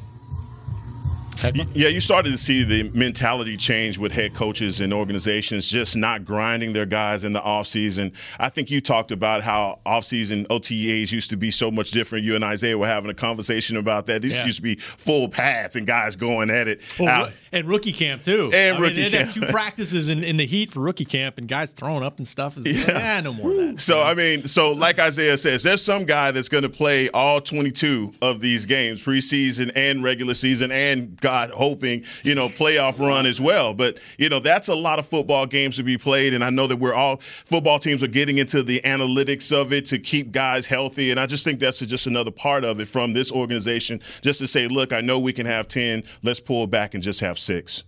[1.54, 6.26] Yeah, you started to see the mentality change with head coaches and organizations just not
[6.26, 8.14] grinding their guys in the offseason.
[8.39, 12.24] I think you talked about how offseason OTAs used to be so much different.
[12.24, 14.22] You and Isaiah were having a conversation about that.
[14.22, 14.46] These Yeah.
[14.46, 16.82] used to be full pads and guys going at it.
[17.00, 18.50] Out- roo- and rookie camp too.
[18.54, 19.32] And I rookie mean, camp.
[19.34, 22.58] two practices in, in the heat for rookie camp, and guys throwing up and stuff.
[22.58, 23.80] Is yeah, no more of that.
[23.80, 27.39] So I mean, so like Isaiah says, there's some guy that's going to play all
[27.39, 31.16] 22 of these games, preseason and regular season, and
[31.51, 33.73] Hoping you know playoff run as well.
[33.73, 36.67] But you know that's a lot of football games to be played, and I know
[36.67, 40.67] that we're all football teams are getting into the analytics of it to keep guys
[40.67, 44.39] healthy, and I just think that's just another part of it from this organization, just
[44.39, 47.38] to say, look, I know we can have 10, let's pull back and just have
[47.38, 47.83] six.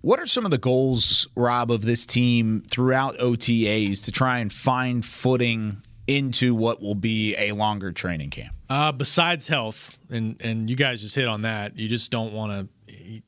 [0.00, 4.52] What are some of the goals, Rob, of this team throughout OTAs to try and
[4.52, 8.54] find footing into what will be a longer training camp?
[8.68, 11.78] Uh, besides health, and and you guys just hit on that.
[11.78, 12.68] You just don't want to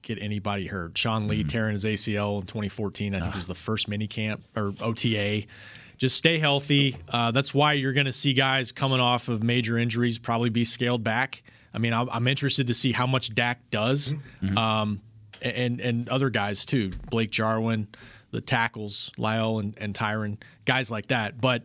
[0.03, 0.97] get anybody hurt.
[0.97, 4.43] Sean Lee tearing his ACL in 2014, I think it was the first mini camp
[4.57, 5.45] or OTA.
[5.97, 6.97] Just stay healthy.
[7.09, 10.65] Uh, that's why you're going to see guys coming off of major injuries probably be
[10.65, 11.43] scaled back.
[11.73, 14.15] I mean, I'm, I'm interested to see how much Dak does,
[14.57, 15.01] um,
[15.43, 16.91] and and other guys too.
[17.11, 17.89] Blake Jarwin,
[18.31, 21.41] the tackles, Lyle and, and Tyron, guys like that.
[21.41, 21.65] But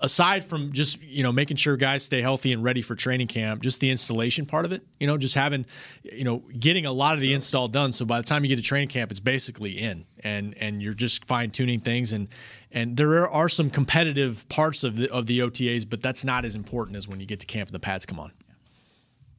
[0.00, 3.62] aside from just you know making sure guys stay healthy and ready for training camp
[3.62, 5.66] just the installation part of it you know just having
[6.02, 7.92] you know getting a lot of the install done.
[7.92, 10.94] So by the time you get to training camp it's basically in and and you're
[10.94, 12.12] just fine tuning things.
[12.12, 12.28] And
[12.72, 16.54] and there are some competitive parts of the of the OTAs but that's not as
[16.54, 18.32] important as when you get to camp and the pads come on.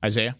[0.04, 0.36] Isaiah?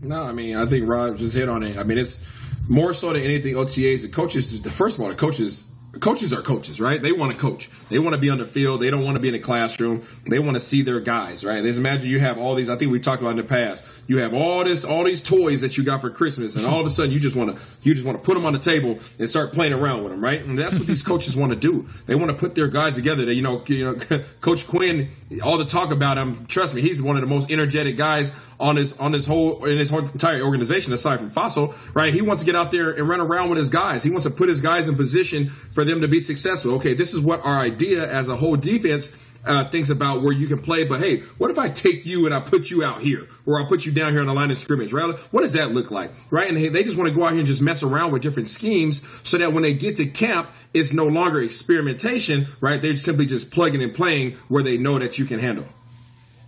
[0.00, 1.78] No, I mean, I think Rob just hit on it.
[1.78, 2.28] I mean, it's
[2.68, 4.02] more so than anything OTAs.
[4.02, 7.00] The coaches, the first of all, the coaches coaches are coaches, right?
[7.00, 7.68] They want to coach.
[7.88, 8.80] They want to be on the field.
[8.80, 10.02] They don't want to be in a classroom.
[10.26, 11.62] They want to see their guys, right?
[11.62, 12.70] Just imagine you have all these.
[12.70, 13.84] I think we talked about in the past.
[14.06, 16.86] You have all this, all these toys that you got for Christmas, and all of
[16.86, 18.98] a sudden you just want to, you just want to put them on the table
[19.18, 20.44] and start playing around with them, right?
[20.44, 21.86] And that's what these coaches want to do.
[22.06, 23.24] They want to put their guys together.
[23.24, 23.94] That you know, you know,
[24.40, 25.08] Coach Quinn.
[25.42, 26.46] All the talk about him.
[26.46, 29.78] Trust me, he's one of the most energetic guys on his on his whole in
[29.78, 32.12] his whole entire organization, aside from Fassel, right?
[32.12, 34.02] He wants to get out there and run around with his guys.
[34.02, 36.74] He wants to put his guys in position for them to be successful.
[36.74, 39.16] Okay, this is what our idea as a whole defense
[39.46, 40.84] uh, thinks about where you can play.
[40.84, 43.66] But hey, what if I take you and I put you out here, or I
[43.66, 45.14] put you down here on the line of scrimmage, right?
[45.30, 46.48] What does that look like, right?
[46.48, 48.48] And hey, they just want to go out here and just mess around with different
[48.48, 52.80] schemes, so that when they get to camp, it's no longer experimentation, right?
[52.80, 55.66] They're simply just plugging and playing where they know that you can handle.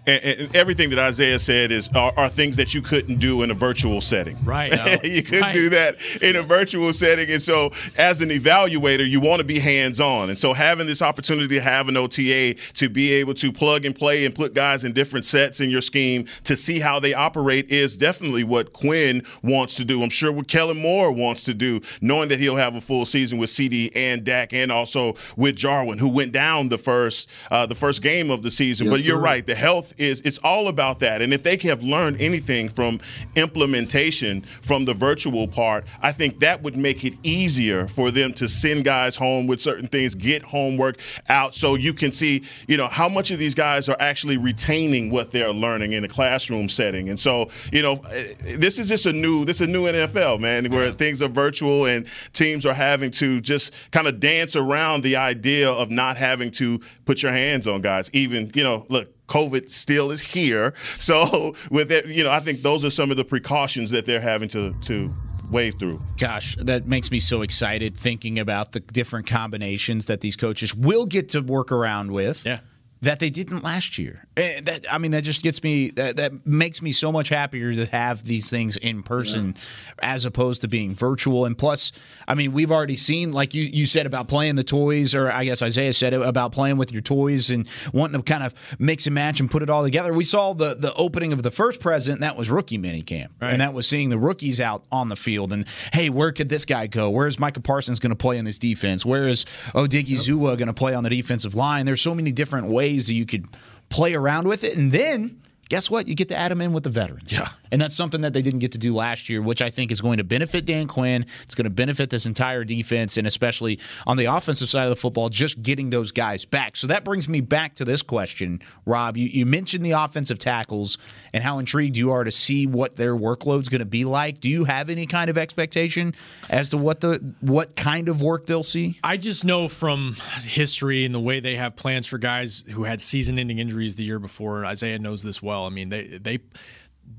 [0.07, 3.51] And, and everything that Isaiah said is are, are, things that you couldn't do in
[3.51, 4.37] a virtual setting.
[4.45, 4.73] Right.
[5.05, 5.55] you couldn't right.
[5.55, 7.31] do that in a virtual setting.
[7.31, 10.29] And so, as an evaluator, you want to be hands on.
[10.29, 13.95] And so, having this opportunity to have an OTA to be able to plug and
[13.95, 17.71] play and put guys in different sets in your scheme to see how they operate
[17.71, 20.03] is definitely what Quinn wants to do.
[20.03, 23.39] I'm sure what Kellen Moore wants to do, knowing that he'll have a full season
[23.39, 27.75] with CeeDee and Dak, and also with Jarwin, who went down the first uh, the
[27.75, 28.87] first game of the season.
[28.87, 29.23] Yes, but you're sir.
[29.23, 31.23] right, the health is it's all about that.
[31.23, 33.01] And if they have learned anything from
[33.35, 38.49] implementation from the virtual part, I think that would make it easier for them to
[38.49, 42.89] send guys home with certain things, get homework out so you can see, you know,
[42.89, 47.09] how much of these guys are actually retaining what they're learning in a classroom setting.
[47.09, 50.41] And so, you know, eh, this is just a new this is a new NFL,
[50.41, 55.03] man, where things are virtual and teams are having to just kind of dance around
[55.03, 58.11] the idea of not having to put your hands on guys.
[58.13, 60.75] Even, you know, look, COVID still is here.
[60.99, 64.21] So with it, you know, I think those are some of the precautions that they're
[64.21, 65.11] having to to
[65.51, 66.01] wade through.
[66.19, 71.07] Gosh, that makes me so excited thinking about the different combinations that these coaches will
[71.07, 72.45] get to work around with.
[72.45, 72.61] Yeah.
[73.03, 74.27] That they didn't last year.
[74.39, 75.91] Eh, That I mean, that just gets me.
[75.91, 79.55] That, that makes me so much happier to have these things in person,
[80.01, 81.45] as opposed to being virtual.
[81.45, 81.93] And plus,
[82.27, 85.45] I mean, we've already seen, like you you said about playing the toys, or I
[85.45, 89.15] guess Isaiah said about playing with your toys and wanting to kind of mix and
[89.15, 90.15] match and put it all together.
[90.15, 92.21] We saw the the opening of the first present.
[92.23, 93.53] That was rookie minicamp, Right.
[93.53, 95.53] and that was seeing the rookies out on the field.
[95.53, 97.11] And hey, where could this guy go?
[97.11, 99.05] Where is Micah Parsons going to play in this defense?
[99.05, 99.45] Where is
[99.75, 101.85] Odighizuwa going to play on the defensive line?
[101.85, 103.47] There's so many different ways that you could
[103.89, 105.41] play around with it, and then.
[105.69, 106.07] Guess what?
[106.07, 107.33] You get to add them in with the veterans.
[107.33, 107.49] Yeah.
[107.73, 110.01] And that's something that they didn't get to do last year, which I think is
[110.01, 111.27] going to benefit Dan Quinn.
[111.43, 114.97] It's going to benefit this entire defense, and especially on the offensive side of the
[114.97, 116.77] football, just getting those guys back.
[116.77, 119.17] So that brings me back to this question, Rob.
[119.17, 120.99] You, you mentioned the offensive tackles
[121.33, 124.39] and how intrigued you are to see what their workload's going to be like.
[124.39, 126.15] Do you have any kind of expectation
[126.49, 129.01] as to what the what kind of work they'll see?
[129.03, 133.01] I just know from history and the way they have plans for guys who had
[133.01, 134.65] season-ending injuries the year before.
[134.65, 135.56] Isaiah knows this well.
[135.65, 136.41] I mean, they they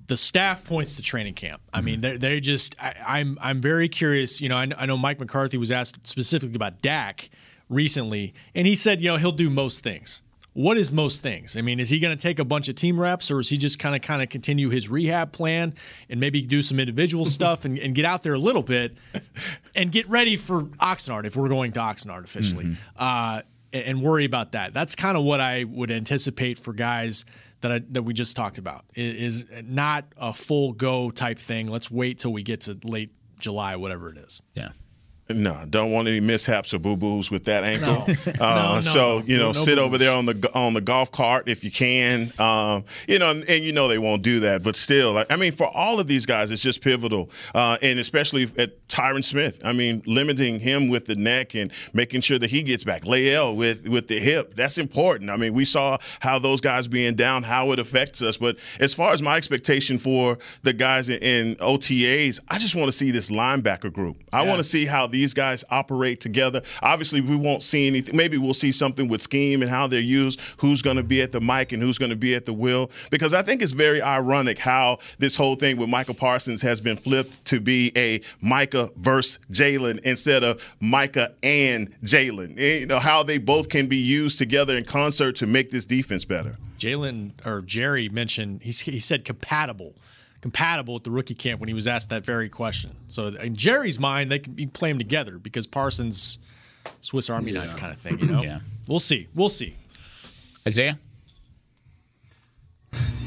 [0.07, 1.61] the staff points to training camp.
[1.73, 4.41] I mean, they they just I, I'm I'm very curious.
[4.41, 7.29] You know, I, I know Mike McCarthy was asked specifically about Dak
[7.69, 10.21] recently, and he said, you know, he'll do most things.
[10.53, 11.55] What is most things?
[11.55, 13.57] I mean, is he going to take a bunch of team reps, or is he
[13.57, 15.75] just kind of kind of continue his rehab plan
[16.09, 18.97] and maybe do some individual stuff and, and get out there a little bit
[19.75, 24.25] and get ready for Oxnard if we're going to Oxnard officially, uh, and, and worry
[24.25, 24.73] about that.
[24.73, 27.23] That's kind of what I would anticipate for guys
[27.61, 28.85] that I, that we just talked about.
[28.95, 31.67] I- Is not a full go type thing.
[31.67, 34.41] Let's wait till we get to late July, whatever it is.
[34.53, 34.69] Yeah.
[35.29, 38.05] No, don't want any mishaps or boo boos with that ankle.
[38.39, 38.45] No.
[38.45, 39.25] Uh, No, so no.
[39.25, 39.99] you know, No sit over boo-boos.
[39.99, 42.31] there on the on the golf cart if you can.
[42.39, 45.35] Um, you know, and, and you know they won't do that, but still, like, I
[45.35, 49.59] mean, for all of these guys, it's just pivotal, uh, and especially at Tyron Smith.
[49.65, 53.03] I mean, limiting him with the neck and making sure that he gets back.
[53.03, 55.29] La'el with with the hip, that's important.
[55.29, 58.37] I mean, we saw how those guys being down, how it affects us.
[58.37, 62.87] But as far as my expectation for the guys in, in OTAs, I just want
[62.87, 64.23] to see this linebacker group.
[64.31, 66.61] I want to see how these guys operate together.
[66.81, 68.15] Obviously, we won't see anything.
[68.15, 71.31] Maybe we'll see something with scheme and how they're used, who's going to be at
[71.31, 72.91] the mic and who's going to be at the wheel.
[73.09, 76.97] Because I think it's very ironic how this whole thing with Michael Parsons has been
[76.97, 82.59] flipped to be a Micah versus Jalen instead of Micah and Jalen.
[82.59, 85.85] Eh, You know, how they both can be used together in concert to make this
[85.85, 86.55] defense better.
[86.79, 89.95] Jalen or Jerry mentioned he said compatible,
[90.41, 92.91] compatible with the rookie camp when he was asked that very question.
[93.07, 96.37] So in Jerry's mind, they can be play them together because Parsons,
[97.01, 98.19] Swiss Army knife kind of thing.
[98.19, 98.59] You know, Yeah.
[98.87, 99.75] we'll see, we'll see.
[100.67, 100.99] Isaiah?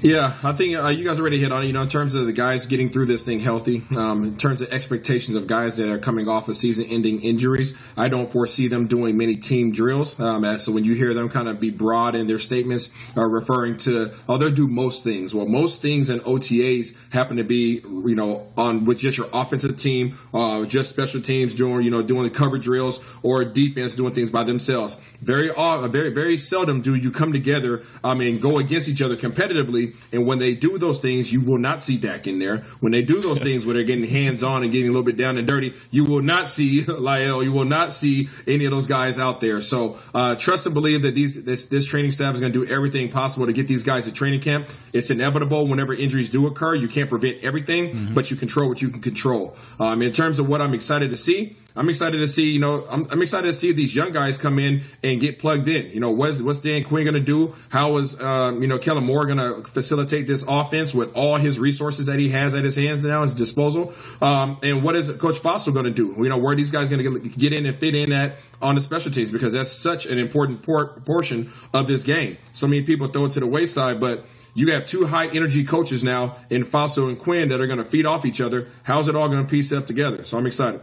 [0.02, 1.66] Yeah, I think uh, you guys already hit on it.
[1.66, 4.62] You know, in terms of the guys getting through this thing healthy, um, in terms
[4.62, 8.86] of expectations of guys that are coming off of season-ending injuries, I don't foresee them
[8.86, 10.18] doing many team drills.
[10.18, 13.76] Um, so when you hear them kind of be broad in their statements, uh, referring
[13.78, 15.34] to, oh, they'll do most things.
[15.34, 19.76] Well, most things in OTAs happen to be, you know, on with just your offensive
[19.76, 24.14] team, uh, just special teams doing, you know, doing the cover drills, or defense doing
[24.14, 24.96] things by themselves.
[25.20, 29.16] Very, uh, very, very seldom do you come together, I mean, go against each other
[29.16, 32.58] competitively and when they do those things, you will not see Dak in there.
[32.80, 35.16] When they do those things where they're getting hands on and getting a little bit
[35.16, 37.42] down and dirty, you will not see Lyle.
[37.42, 39.60] You will not see any of those guys out there.
[39.60, 42.72] So uh, trust and believe that these this, this training staff is going to do
[42.72, 44.68] everything possible to get these guys to training camp.
[44.92, 46.74] It's inevitable whenever injuries do occur.
[46.74, 48.14] You can't prevent everything, mm-hmm.
[48.14, 49.56] but you control what you can control.
[49.78, 52.84] Um, in terms of what I'm excited to see, I'm excited to see, you know,
[52.90, 55.90] I'm, I'm, excited to see these young guys come in and get plugged in.
[55.92, 57.54] You know, what's, what's Dan Quinn going to do?
[57.70, 61.58] How is, um, you know, Kellen Moore going to facilitate this offense with all his
[61.58, 63.94] resources that he has at his hands now, his disposal?
[64.20, 66.14] Um, and what is Coach Fassel going to do?
[66.22, 68.74] You know, where are these guys going to get in and fit in at on
[68.74, 69.30] the special teams?
[69.30, 72.36] Because that's such an important por- portion of this game.
[72.52, 76.04] So many people throw it to the wayside, but you have two high energy coaches
[76.04, 78.68] now in Fassel and Quinn that are going to feed off each other.
[78.82, 80.24] How's it all going to piece up together?
[80.24, 80.82] So I'm excited.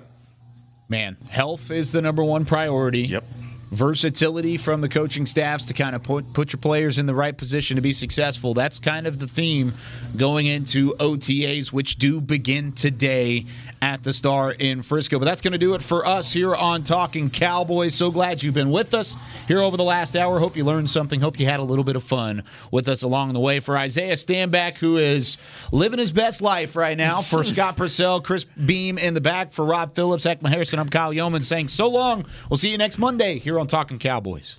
[0.89, 3.01] Man, health is the number one priority.
[3.01, 3.23] Yep.
[3.71, 7.37] Versatility from the coaching staffs to kind of put, put your players in the right
[7.37, 8.53] position to be successful.
[8.53, 9.73] That's kind of the theme
[10.15, 13.45] going into OTAs, which do begin today
[13.81, 15.19] at the Star in Frisco.
[15.19, 17.93] But that's going to do it for us here on Talking Cowboys.
[17.93, 19.15] So glad you've been with us
[19.47, 20.39] here over the last hour.
[20.39, 21.19] Hope you learned something.
[21.19, 23.59] Hope you had a little bit of fun with us along the way.
[23.59, 25.37] For Isaiah Stanback, who is
[25.71, 27.21] living his best life right now.
[27.21, 29.51] For Scott Purcell, Chris Beam in the back.
[29.51, 32.25] For Rob Phillips, Ekman Harrison, I'm Kyle Youmans saying so long.
[32.49, 34.57] We'll see you next Monday here on Talking Cowboys.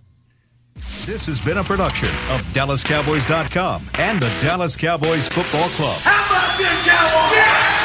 [1.06, 5.98] This has been a production of DallasCowboys.com and the Dallas Cowboys Football Club.
[6.02, 7.36] How about this, Cowboys?
[7.36, 7.77] Yeah!